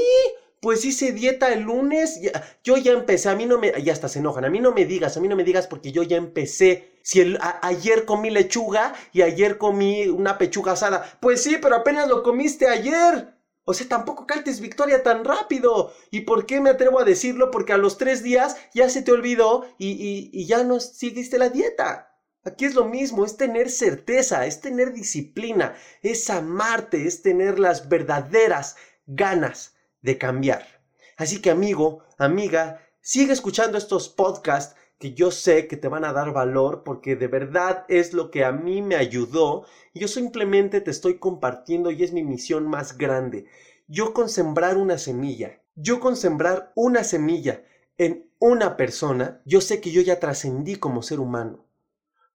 pues 0.62 0.86
hice 0.86 1.12
dieta 1.12 1.54
el 1.54 1.62
lunes, 1.62 2.20
yo 2.64 2.78
ya 2.78 2.94
empecé, 2.94 3.30
a 3.30 3.36
mí 3.36 3.46
no 3.46 3.58
me, 3.58 3.74
ya 3.84 3.94
hasta 3.94 4.08
se 4.08 4.20
enojan, 4.20 4.46
a 4.46 4.50
mí 4.50 4.60
no 4.60 4.72
me 4.72 4.86
digas, 4.86 5.18
a 5.18 5.20
mí 5.20 5.28
no 5.28 5.36
me 5.36 5.44
digas 5.44 5.68
porque 5.68 5.92
yo 5.92 6.04
ya 6.04 6.18
empecé. 6.18 6.97
Si 7.08 7.22
ayer 7.62 8.04
comí 8.04 8.30
lechuga 8.30 8.94
y 9.14 9.22
ayer 9.22 9.58
comí 9.58 10.10
una 10.10 10.38
pechuga 10.38 10.74
asada, 10.74 11.10
pues 11.22 11.42
sí, 11.42 11.56
pero 11.62 11.78
apenas 11.78 12.10
lo 12.10 12.22
comiste 12.22 12.68
ayer. 12.68 13.34
O 13.64 13.74
sea, 13.74 13.88
tampoco 13.88 14.28
cantes 14.28 14.60
victoria 14.60 15.04
tan 15.04 15.24
rápido. 15.24 15.94
¿Y 16.12 16.22
por 16.22 16.46
qué 16.46 16.60
me 16.60 16.70
atrevo 16.70 17.00
a 17.00 17.06
decirlo? 17.06 17.50
Porque 17.50 17.72
a 17.72 17.78
los 17.78 17.98
tres 17.98 18.24
días 18.24 18.58
ya 18.74 18.90
se 18.90 19.04
te 19.04 19.14
olvidó 19.14 19.74
y, 19.78 19.92
y, 19.92 20.32
y 20.34 20.48
ya 20.48 20.66
no 20.66 20.82
seguiste 20.82 21.38
la 21.38 21.48
dieta. 21.48 22.14
Aquí 22.44 22.66
es 22.66 22.76
lo 22.76 22.84
mismo, 22.84 23.24
es 23.24 23.38
tener 23.38 23.72
certeza, 23.72 24.46
es 24.46 24.60
tener 24.60 24.92
disciplina, 24.92 25.76
es 26.02 26.30
amarte, 26.30 27.08
es 27.08 27.22
tener 27.22 27.58
las 27.58 27.88
verdaderas 27.88 28.76
ganas 29.06 29.76
de 30.02 30.18
cambiar. 30.18 30.82
Así 31.16 31.42
que 31.42 31.52
amigo, 31.52 32.04
amiga, 32.18 32.82
sigue 33.00 33.32
escuchando 33.32 33.78
estos 33.78 34.10
podcasts 34.10 34.76
que 35.00 35.14
yo 35.14 35.32
sé 35.32 35.68
que 35.68 35.78
te 35.78 35.88
van 35.88 36.06
a 36.06 36.14
dar 36.14 36.34
valor 36.34 36.84
porque 36.84 37.16
de 37.16 37.28
verdad 37.28 37.86
es 37.88 38.14
lo 38.14 38.32
que 38.32 38.44
a 38.44 38.52
mí 38.52 38.82
me 38.82 38.96
ayudó 38.96 39.66
yo 39.98 40.08
simplemente 40.08 40.82
te 40.82 40.92
estoy 40.92 41.18
compartiendo 41.18 41.92
y 41.92 42.04
es 42.04 42.14
mi 42.14 42.24
misión 42.24 42.68
más 42.68 42.98
grande. 42.98 43.46
Yo 43.88 44.14
con 44.14 44.30
sembrar 44.30 44.78
una 44.78 44.98
semilla, 44.98 45.62
yo 45.76 46.00
con 46.00 46.16
sembrar 46.16 46.72
una 46.76 47.04
semilla 47.04 47.64
en 47.98 48.30
una 48.40 48.78
persona, 48.78 49.42
yo 49.46 49.62
sé 49.62 49.82
que 49.82 49.92
yo 49.92 50.02
ya 50.02 50.20
trascendí 50.20 50.76
como 50.76 51.02
ser 51.02 51.20
humano. 51.20 51.66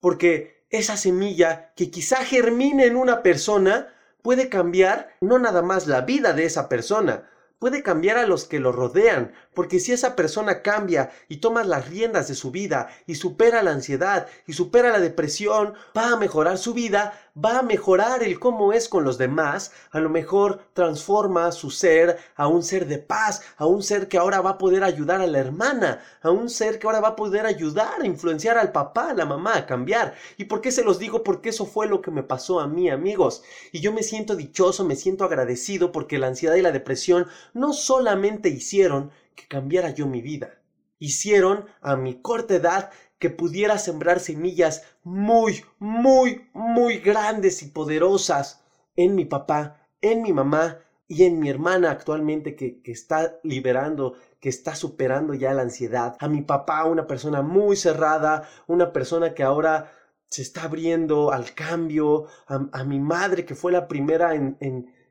Porque 0.01 0.65
esa 0.71 0.97
semilla 0.97 1.73
que 1.77 1.91
quizá 1.91 2.25
germine 2.25 2.87
en 2.87 2.97
una 2.97 3.23
persona 3.23 3.95
puede 4.23 4.49
cambiar 4.49 5.11
no 5.21 5.39
nada 5.39 5.63
más 5.63 5.87
la 5.87 6.01
vida 6.01 6.33
de 6.33 6.45
esa 6.45 6.69
persona, 6.69 7.29
puede 7.63 7.85
cambiar 7.85 8.19
a 8.19 8.27
los 8.27 8.47
que 8.47 8.59
lo 8.59 8.73
rodean, 8.73 9.31
porque 9.55 9.79
si 9.79 9.93
esa 9.93 10.17
persona 10.17 10.63
cambia 10.63 11.13
y 11.29 11.37
toma 11.37 11.63
las 11.63 11.89
riendas 11.89 12.27
de 12.27 12.35
su 12.35 12.51
vida 12.51 12.89
y 13.07 13.15
supera 13.15 13.63
la 13.63 13.71
ansiedad 13.71 14.27
y 14.49 14.55
supera 14.55 14.91
la 14.91 14.99
depresión, 14.99 15.75
va 15.97 16.09
a 16.09 16.17
mejorar 16.17 16.59
su 16.59 16.75
vida, 16.75 17.13
va 17.37 17.59
a 17.59 17.63
mejorar 17.63 18.23
el 18.23 18.39
cómo 18.39 18.73
es 18.73 18.89
con 18.89 19.05
los 19.05 19.17
demás, 19.17 19.73
a 19.91 20.01
lo 20.01 20.11
mejor 20.11 20.67
transforma 20.75 21.51
su 21.53 21.71
ser 21.71 22.19
a 22.37 22.47
un 22.47 22.63
ser 22.63 22.87
de 22.87 22.99
paz, 22.99 23.43
a 23.57 23.67
un 23.67 23.83
ser 23.83 24.09
que 24.09 24.19
ahora 24.19 24.41
va 24.41 24.51
a 24.51 24.59
poder 24.59 24.85
ayudar 24.85 25.21
a 25.21 25.27
la 25.27 25.39
hermana, 25.39 26.03
a 26.21 26.31
un 26.31 26.51
ser 26.51 26.79
que 26.79 26.87
ahora 26.87 27.01
va 27.01 27.09
a 27.09 27.17
poder 27.17 27.47
ayudar 27.47 28.01
a 28.01 28.07
influenciar 28.07 28.59
al 28.59 28.73
papá, 28.73 29.11
a 29.11 29.15
la 29.15 29.25
mamá, 29.25 29.57
a 29.57 29.67
cambiar. 29.67 30.15
¿Y 30.37 30.45
por 30.45 30.61
qué 30.61 30.71
se 30.71 30.85
los 30.85 30.99
digo? 30.99 31.23
Porque 31.23 31.49
eso 31.51 31.65
fue 31.65 31.87
lo 31.87 32.03
que 32.03 32.11
me 32.11 32.23
pasó 32.23 32.61
a 32.61 32.67
mí, 32.67 32.91
amigos. 32.91 33.43
Y 33.73 33.81
yo 33.81 33.93
me 33.93 34.03
siento 34.03 34.37
dichoso, 34.37 34.85
me 34.85 34.97
siento 34.97 35.25
agradecido 35.25 35.93
porque 35.93 36.19
la 36.19 36.27
ansiedad 36.27 36.57
y 36.57 36.63
la 36.63 36.73
depresión 36.73 37.27
no 37.55 37.73
solamente 37.73 38.49
hicieron 38.51 39.11
que 39.35 39.49
cambiara 39.49 39.91
yo 39.91 40.07
mi 40.07 40.21
vida, 40.21 40.59
hicieron 40.99 41.67
a 41.81 41.97
mi 41.97 42.21
corta 42.21 42.55
edad 42.55 42.91
que 43.23 43.31
pudiera 43.31 43.79
sembrar 43.79 44.19
semillas 44.19 44.83
muy, 45.05 45.65
muy, 45.79 46.51
muy 46.55 46.99
grandes 46.99 47.63
y 47.63 47.69
poderosas 47.69 48.65
en 48.97 49.15
mi 49.15 49.25
papá, 49.27 49.87
en 50.01 50.23
mi 50.23 50.33
mamá 50.33 50.79
y 51.07 51.23
en 51.23 51.39
mi 51.39 51.49
hermana 51.49 51.93
actualmente 51.93 52.57
que, 52.57 52.83
que, 52.83 52.91
está 52.91 53.37
liberando, 53.45 54.17
que 54.41 54.49
está 54.49 54.75
superando 54.75 55.35
ya 55.35 55.55
la 55.55 55.63
ansiedad. 55.63 56.17
A 56.19 56.27
mi 56.27 56.43
papá, 56.43 56.85
una 56.85 57.07
persona 57.07 57.43
muy 57.43 57.77
cerrada, 57.77 58.49
una 58.67 58.93
persona 58.93 59.35
que 59.35 59.45
ahora 59.45 59.93
se 60.29 60.43
está 60.43 60.65
abriendo 60.65 61.31
al 61.31 61.55
cambio, 61.55 62.27
a, 62.49 62.83
mi 62.83 62.99
madre 62.99 63.45
que 63.45 63.55
fue 63.55 63.71
la 63.71 63.87
primera 63.87 64.35
en 64.35 64.57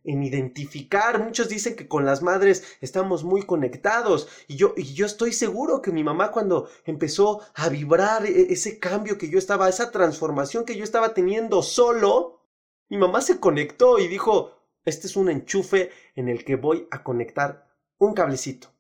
en 0.04 0.24
identificar. 0.24 1.24
Muchos 1.24 1.50
dicen 1.50 1.76
que 1.76 1.88
con 1.88 2.06
las 2.06 2.22
madres 2.22 2.64
estamos 2.82 3.24
muy 3.24 3.44
conectados 3.44 4.28
y 4.48 4.56
yo, 4.56 4.74
y 4.76 4.94
yo 4.94 5.06
estoy 5.06 5.34
seguro 5.34 5.82
que 5.82 5.92
mi 5.92 6.04
mamá 6.04 6.32
cuando 6.32 6.70
empezó 6.86 7.42
a 7.54 7.70
vibrar 7.70 8.26
e, 8.26 8.54
ese 8.54 8.80
cambio 8.80 9.18
que 9.18 9.30
yo 9.30 9.38
estaba, 9.38 9.70
esa 9.70 9.92
transformación 9.92 10.66
que 10.66 10.76
yo 10.76 10.84
estaba 10.84 11.14
teniendo 11.14 11.62
solo, 11.64 12.42
mi 12.90 12.98
mamá 12.98 13.22
se 13.22 13.40
conectó 13.40 14.00
y 14.00 14.08
dijo, 14.08 14.52
este 14.84 15.08
es 15.08 15.16
un 15.16 15.30
enchufe 15.30 15.92
en 16.16 16.28
el 16.28 16.44
que 16.44 16.56
voy 16.56 16.88
a 16.92 17.04
conectar 17.04 17.70
un 17.98 18.14
cablecito. 18.14 18.71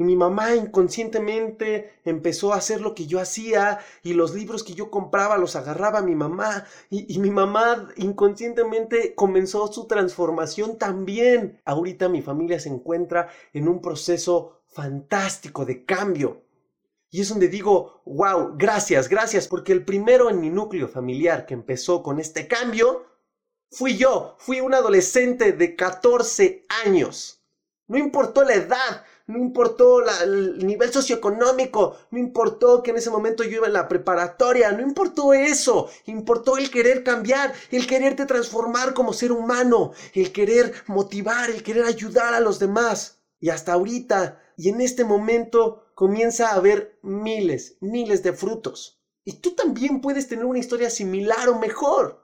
Y 0.00 0.02
mi 0.02 0.16
mamá 0.16 0.54
inconscientemente 0.54 2.00
empezó 2.06 2.54
a 2.54 2.56
hacer 2.56 2.80
lo 2.80 2.94
que 2.94 3.06
yo 3.06 3.20
hacía 3.20 3.80
y 4.02 4.14
los 4.14 4.34
libros 4.34 4.64
que 4.64 4.72
yo 4.72 4.90
compraba 4.90 5.36
los 5.36 5.56
agarraba 5.56 6.00
mi 6.00 6.14
mamá 6.14 6.64
y, 6.88 7.18
mi 7.18 7.30
mamá 7.30 7.86
inconscientemente 7.96 9.14
comenzó 9.14 9.70
su 9.70 9.86
transformación 9.86 10.78
también. 10.78 11.60
Ahorita 11.66 12.08
mi 12.08 12.22
familia 12.22 12.58
se 12.58 12.70
encuentra 12.70 13.28
en 13.52 13.68
un 13.68 13.82
proceso 13.82 14.62
fantástico 14.68 15.66
de 15.66 15.84
cambio. 15.84 16.44
Y 17.10 17.20
es 17.20 17.28
donde 17.28 17.48
digo, 17.48 18.00
wow, 18.06 18.54
gracias, 18.56 19.06
gracias, 19.06 19.48
porque 19.48 19.72
el 19.72 19.84
primero 19.84 20.30
en 20.30 20.40
mi 20.40 20.48
núcleo 20.48 20.88
familiar 20.88 21.44
que 21.44 21.52
empezó 21.52 22.02
con 22.02 22.18
este 22.18 22.48
cambio 22.48 23.04
fui 23.70 23.98
yo, 23.98 24.34
fui 24.38 24.62
un 24.62 24.72
adolescente 24.72 25.52
de 25.52 25.76
14 25.76 26.64
años. 26.86 27.36
No 27.86 27.98
importó 27.98 28.44
la 28.44 28.54
edad, 28.54 29.04
no 29.30 29.38
importó 29.38 30.00
el 30.22 30.64
nivel 30.66 30.92
socioeconómico, 30.92 31.96
no 32.10 32.18
importó 32.18 32.82
que 32.82 32.90
en 32.90 32.98
ese 32.98 33.10
momento 33.10 33.44
yo 33.44 33.56
iba 33.56 33.66
en 33.66 33.72
la 33.72 33.88
preparatoria, 33.88 34.72
no 34.72 34.82
importó 34.82 35.32
eso, 35.32 35.88
importó 36.06 36.56
el 36.56 36.70
querer 36.70 37.04
cambiar, 37.04 37.54
el 37.70 37.86
quererte 37.86 38.26
transformar 38.26 38.92
como 38.92 39.12
ser 39.12 39.32
humano, 39.32 39.92
el 40.14 40.32
querer 40.32 40.74
motivar, 40.86 41.50
el 41.50 41.62
querer 41.62 41.84
ayudar 41.84 42.34
a 42.34 42.40
los 42.40 42.58
demás. 42.58 43.20
Y 43.38 43.48
hasta 43.48 43.72
ahorita, 43.72 44.42
y 44.56 44.68
en 44.68 44.80
este 44.80 45.04
momento, 45.04 45.86
comienza 45.94 46.50
a 46.50 46.56
haber 46.56 46.98
miles, 47.02 47.76
miles 47.80 48.22
de 48.22 48.32
frutos. 48.32 49.00
Y 49.24 49.34
tú 49.34 49.54
también 49.54 50.00
puedes 50.00 50.28
tener 50.28 50.44
una 50.44 50.58
historia 50.58 50.90
similar 50.90 51.48
o 51.48 51.58
mejor. 51.58 52.19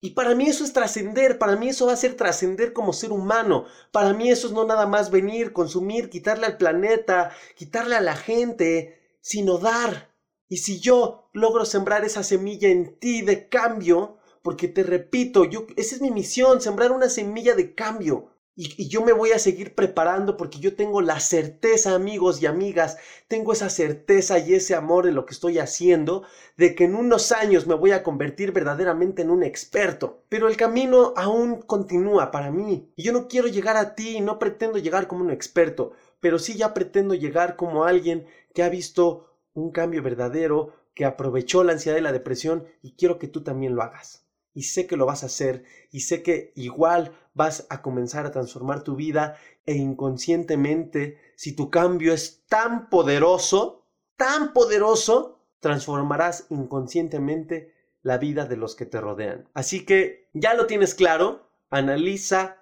Y 0.00 0.10
para 0.10 0.34
mí 0.34 0.46
eso 0.46 0.64
es 0.64 0.72
trascender, 0.72 1.38
para 1.38 1.56
mí 1.56 1.70
eso 1.70 1.86
va 1.86 1.92
a 1.92 1.96
ser 1.96 2.14
trascender 2.14 2.72
como 2.72 2.92
ser 2.92 3.10
humano, 3.10 3.66
para 3.90 4.14
mí 4.14 4.30
eso 4.30 4.46
es 4.46 4.52
no 4.52 4.64
nada 4.64 4.86
más 4.86 5.10
venir, 5.10 5.52
consumir, 5.52 6.08
quitarle 6.08 6.46
al 6.46 6.56
planeta, 6.56 7.32
quitarle 7.56 7.96
a 7.96 8.00
la 8.00 8.14
gente, 8.14 9.00
sino 9.20 9.58
dar. 9.58 10.14
Y 10.48 10.58
si 10.58 10.78
yo 10.78 11.28
logro 11.32 11.64
sembrar 11.64 12.04
esa 12.04 12.22
semilla 12.22 12.68
en 12.68 12.98
ti 13.00 13.22
de 13.22 13.48
cambio, 13.48 14.18
porque 14.42 14.68
te 14.68 14.84
repito, 14.84 15.44
yo, 15.44 15.66
esa 15.76 15.96
es 15.96 16.00
mi 16.00 16.12
misión, 16.12 16.60
sembrar 16.60 16.92
una 16.92 17.08
semilla 17.08 17.54
de 17.54 17.74
cambio. 17.74 18.30
Y, 18.60 18.88
yo 18.88 19.04
me 19.04 19.12
voy 19.12 19.30
a 19.30 19.38
seguir 19.38 19.76
preparando 19.76 20.36
porque 20.36 20.58
yo 20.58 20.74
tengo 20.74 21.00
la 21.00 21.20
certeza, 21.20 21.94
amigos 21.94 22.42
y 22.42 22.46
amigas, 22.46 22.98
tengo 23.28 23.52
esa 23.52 23.70
certeza 23.70 24.40
y 24.40 24.54
ese 24.54 24.74
amor 24.74 25.06
en 25.06 25.14
lo 25.14 25.26
que 25.26 25.34
estoy 25.34 25.60
haciendo, 25.60 26.24
de 26.56 26.74
que 26.74 26.82
en 26.82 26.96
unos 26.96 27.30
años 27.30 27.68
me 27.68 27.76
voy 27.76 27.92
a 27.92 28.02
convertir 28.02 28.50
verdaderamente 28.50 29.22
en 29.22 29.30
un 29.30 29.44
experto. 29.44 30.24
Pero 30.28 30.48
el 30.48 30.56
camino 30.56 31.14
aún 31.16 31.62
continúa 31.62 32.32
para 32.32 32.50
mí. 32.50 32.90
Y 32.96 33.04
yo 33.04 33.12
no 33.12 33.28
quiero 33.28 33.46
llegar 33.46 33.76
a 33.76 33.94
ti, 33.94 34.20
no 34.20 34.40
pretendo 34.40 34.78
llegar 34.78 35.06
como 35.06 35.22
un 35.22 35.30
experto, 35.30 35.92
pero 36.18 36.40
sí 36.40 36.56
ya 36.56 36.74
pretendo 36.74 37.14
llegar 37.14 37.54
como 37.54 37.84
alguien 37.84 38.26
que 38.54 38.64
ha 38.64 38.68
visto 38.68 39.36
un 39.54 39.70
cambio 39.70 40.02
verdadero, 40.02 40.74
que 40.94 41.04
aprovechó 41.04 41.62
la 41.62 41.74
ansiedad 41.74 41.96
y 41.96 42.00
la 42.00 42.10
depresión 42.10 42.66
y 42.82 42.94
quiero 42.96 43.20
que 43.20 43.28
tú 43.28 43.44
también 43.44 43.76
lo 43.76 43.82
hagas 43.82 44.27
y 44.58 44.64
sé 44.64 44.88
que 44.88 44.96
lo 44.96 45.06
vas 45.06 45.22
a 45.22 45.26
hacer 45.26 45.62
y 45.92 46.00
sé 46.00 46.24
que 46.24 46.52
igual 46.56 47.12
vas 47.32 47.68
a 47.70 47.80
comenzar 47.80 48.26
a 48.26 48.32
transformar 48.32 48.82
tu 48.82 48.96
vida 48.96 49.36
e 49.66 49.74
inconscientemente, 49.76 51.16
si 51.36 51.54
tu 51.54 51.70
cambio 51.70 52.12
es 52.12 52.42
tan 52.48 52.90
poderoso, 52.90 53.86
tan 54.16 54.52
poderoso, 54.52 55.38
transformarás 55.60 56.46
inconscientemente 56.48 57.72
la 58.02 58.18
vida 58.18 58.46
de 58.46 58.56
los 58.56 58.74
que 58.74 58.84
te 58.84 59.00
rodean. 59.00 59.48
Así 59.54 59.84
que 59.84 60.28
ya 60.32 60.54
lo 60.54 60.66
tienes 60.66 60.96
claro, 60.96 61.48
analiza 61.70 62.56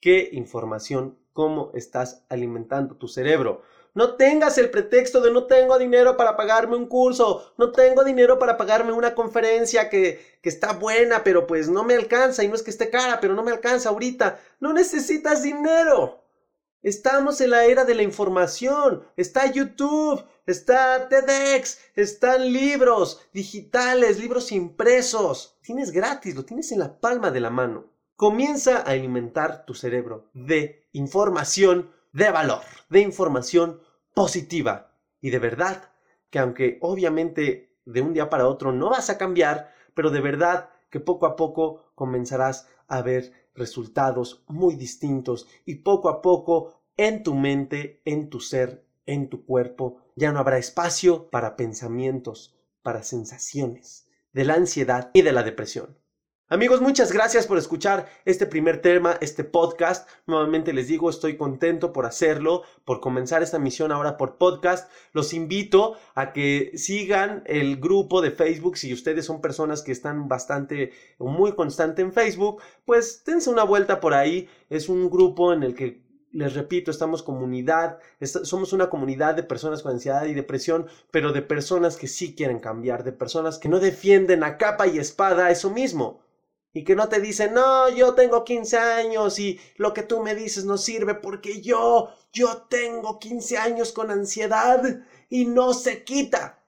qué 0.00 0.28
información, 0.32 1.16
cómo 1.32 1.70
estás 1.74 2.24
alimentando 2.28 2.96
tu 2.96 3.06
cerebro. 3.06 3.62
No 3.96 4.16
tengas 4.16 4.58
el 4.58 4.68
pretexto 4.68 5.22
de 5.22 5.30
no 5.30 5.46
tengo 5.46 5.78
dinero 5.78 6.18
para 6.18 6.36
pagarme 6.36 6.76
un 6.76 6.84
curso, 6.84 7.54
no 7.56 7.72
tengo 7.72 8.04
dinero 8.04 8.38
para 8.38 8.58
pagarme 8.58 8.92
una 8.92 9.14
conferencia 9.14 9.88
que, 9.88 10.38
que 10.42 10.50
está 10.50 10.74
buena, 10.74 11.24
pero 11.24 11.46
pues 11.46 11.70
no 11.70 11.82
me 11.82 11.94
alcanza 11.94 12.44
y 12.44 12.48
no 12.48 12.56
es 12.56 12.62
que 12.62 12.68
esté 12.68 12.90
cara, 12.90 13.20
pero 13.22 13.32
no 13.32 13.42
me 13.42 13.52
alcanza 13.52 13.88
ahorita. 13.88 14.38
No 14.60 14.74
necesitas 14.74 15.42
dinero. 15.42 16.22
Estamos 16.82 17.40
en 17.40 17.48
la 17.48 17.64
era 17.64 17.86
de 17.86 17.94
la 17.94 18.02
información. 18.02 19.02
Está 19.16 19.50
YouTube, 19.50 20.22
está 20.44 21.08
TEDx, 21.08 21.78
están 21.94 22.52
libros 22.52 23.22
digitales, 23.32 24.18
libros 24.18 24.52
impresos. 24.52 25.56
Tienes 25.62 25.90
gratis, 25.90 26.36
lo 26.36 26.44
tienes 26.44 26.70
en 26.70 26.80
la 26.80 27.00
palma 27.00 27.30
de 27.30 27.40
la 27.40 27.48
mano. 27.48 27.86
Comienza 28.14 28.76
a 28.76 28.90
alimentar 28.90 29.64
tu 29.64 29.72
cerebro 29.72 30.28
de 30.34 30.86
información 30.92 31.90
de 32.12 32.30
valor, 32.30 32.60
de 32.88 33.00
información 33.00 33.80
positiva 34.16 34.94
y 35.20 35.28
de 35.28 35.38
verdad 35.38 35.90
que 36.30 36.38
aunque 36.38 36.78
obviamente 36.80 37.76
de 37.84 38.00
un 38.00 38.14
día 38.14 38.30
para 38.30 38.48
otro 38.48 38.72
no 38.72 38.88
vas 38.88 39.10
a 39.10 39.18
cambiar, 39.18 39.74
pero 39.92 40.08
de 40.08 40.22
verdad 40.22 40.70
que 40.88 41.00
poco 41.00 41.26
a 41.26 41.36
poco 41.36 41.92
comenzarás 41.94 42.66
a 42.88 43.02
ver 43.02 43.50
resultados 43.54 44.42
muy 44.46 44.74
distintos 44.74 45.46
y 45.66 45.76
poco 45.76 46.08
a 46.08 46.22
poco 46.22 46.80
en 46.96 47.22
tu 47.22 47.34
mente, 47.34 48.00
en 48.06 48.30
tu 48.30 48.40
ser, 48.40 48.86
en 49.04 49.28
tu 49.28 49.44
cuerpo, 49.44 49.98
ya 50.14 50.32
no 50.32 50.38
habrá 50.38 50.56
espacio 50.56 51.28
para 51.28 51.54
pensamientos, 51.54 52.56
para 52.82 53.02
sensaciones 53.02 54.08
de 54.32 54.46
la 54.46 54.54
ansiedad 54.54 55.10
y 55.12 55.20
de 55.20 55.32
la 55.32 55.42
depresión. 55.42 55.98
Amigos, 56.48 56.80
muchas 56.80 57.10
gracias 57.10 57.44
por 57.44 57.58
escuchar 57.58 58.06
este 58.24 58.46
primer 58.46 58.80
tema, 58.80 59.18
este 59.20 59.42
podcast. 59.42 60.08
Nuevamente 60.28 60.72
les 60.72 60.86
digo, 60.86 61.10
estoy 61.10 61.36
contento 61.36 61.92
por 61.92 62.06
hacerlo, 62.06 62.62
por 62.84 63.00
comenzar 63.00 63.42
esta 63.42 63.58
misión 63.58 63.90
ahora 63.90 64.16
por 64.16 64.36
podcast. 64.38 64.88
Los 65.12 65.34
invito 65.34 65.96
a 66.14 66.32
que 66.32 66.70
sigan 66.76 67.42
el 67.46 67.78
grupo 67.78 68.22
de 68.22 68.30
Facebook. 68.30 68.76
Si 68.76 68.92
ustedes 68.92 69.24
son 69.26 69.40
personas 69.40 69.82
que 69.82 69.90
están 69.90 70.28
bastante 70.28 70.92
muy 71.18 71.56
constante 71.56 72.02
en 72.02 72.12
Facebook, 72.12 72.62
pues 72.84 73.24
dense 73.24 73.50
una 73.50 73.64
vuelta 73.64 73.98
por 73.98 74.14
ahí. 74.14 74.48
Es 74.70 74.88
un 74.88 75.10
grupo 75.10 75.52
en 75.52 75.64
el 75.64 75.74
que 75.74 76.00
les 76.30 76.54
repito, 76.54 76.92
estamos 76.92 77.24
comunidad, 77.24 77.98
somos 78.20 78.72
una 78.72 78.88
comunidad 78.88 79.34
de 79.34 79.42
personas 79.42 79.82
con 79.82 79.92
ansiedad 79.92 80.26
y 80.26 80.34
depresión, 80.34 80.86
pero 81.10 81.32
de 81.32 81.42
personas 81.42 81.96
que 81.96 82.06
sí 82.06 82.36
quieren 82.36 82.60
cambiar, 82.60 83.02
de 83.02 83.12
personas 83.12 83.58
que 83.58 83.68
no 83.68 83.80
defienden 83.80 84.44
a 84.44 84.58
capa 84.58 84.86
y 84.86 84.98
espada 84.98 85.50
eso 85.50 85.70
mismo 85.70 86.24
y 86.76 86.84
que 86.84 86.94
no 86.94 87.08
te 87.08 87.22
dicen, 87.22 87.54
no, 87.54 87.88
yo 87.88 88.12
tengo 88.14 88.44
15 88.44 88.76
años 88.76 89.38
y 89.38 89.58
lo 89.78 89.94
que 89.94 90.02
tú 90.02 90.22
me 90.22 90.34
dices 90.34 90.66
no 90.66 90.76
sirve 90.76 91.14
porque 91.14 91.62
yo, 91.62 92.10
yo 92.34 92.66
tengo 92.68 93.18
15 93.18 93.56
años 93.56 93.92
con 93.92 94.10
ansiedad 94.10 94.82
y 95.30 95.46
no 95.46 95.72
se 95.72 96.04
quita. 96.04 96.62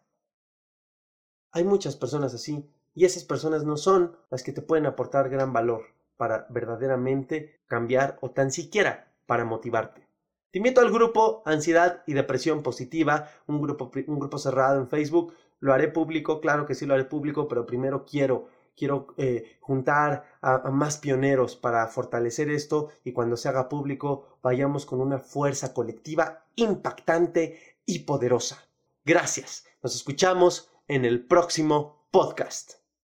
Hay 1.53 1.64
muchas 1.64 1.94
personas 1.94 2.33
así 2.33 2.64
y 2.94 3.05
esas 3.05 3.25
personas 3.25 3.64
no 3.64 3.77
son 3.77 4.16
las 4.31 4.42
que 4.42 4.55
te 4.55 4.62
pueden 4.62 4.87
aportar 4.87 5.29
gran 5.29 5.53
valor 5.53 5.83
para 6.16 6.47
verdaderamente 6.49 7.61
cambiar 7.66 8.16
o 8.23 8.31
tan 8.31 8.51
siquiera 8.51 9.12
para 9.27 9.44
motivarte. 9.44 10.09
Te 10.51 10.57
invito 10.57 10.81
al 10.81 10.90
grupo 10.90 11.42
Ansiedad 11.44 12.03
y 12.07 12.14
Depresión 12.14 12.62
Positiva, 12.62 13.29
un 13.47 13.61
grupo, 13.61 13.90
un 14.07 14.18
grupo 14.18 14.38
cerrado 14.38 14.81
en 14.81 14.88
Facebook. 14.88 15.35
Lo 15.61 15.75
haré 15.75 15.88
público, 15.88 16.40
claro 16.40 16.64
que 16.64 16.75
sí 16.75 16.87
lo 16.87 16.94
haré 16.94 17.05
público, 17.05 17.47
pero 17.47 17.66
primero 17.66 18.07
quiero 18.07 18.49
quiero 18.78 19.08
eh, 19.16 19.58
juntar 19.60 20.38
a, 20.40 20.70
más 20.70 20.98
pioneros 20.98 21.56
para 21.56 21.86
fortalecer 21.88 22.50
esto 22.50 22.90
y 23.04 23.12
cuando 23.12 23.36
se 23.36 23.48
haga 23.48 23.68
público 23.68 24.38
vayamos 24.42 24.86
con 24.86 25.00
una 25.00 25.18
fuerza 25.18 25.74
colectiva 25.74 26.46
impactante 26.54 27.76
y 27.84 28.00
poderosa. 28.00 28.68
Gracias. 29.04 29.64
Nos 29.82 29.94
escuchamos 29.94 30.70
en 30.86 31.04
el 31.04 31.26
próximo 31.26 32.06
podcast. 32.10 32.88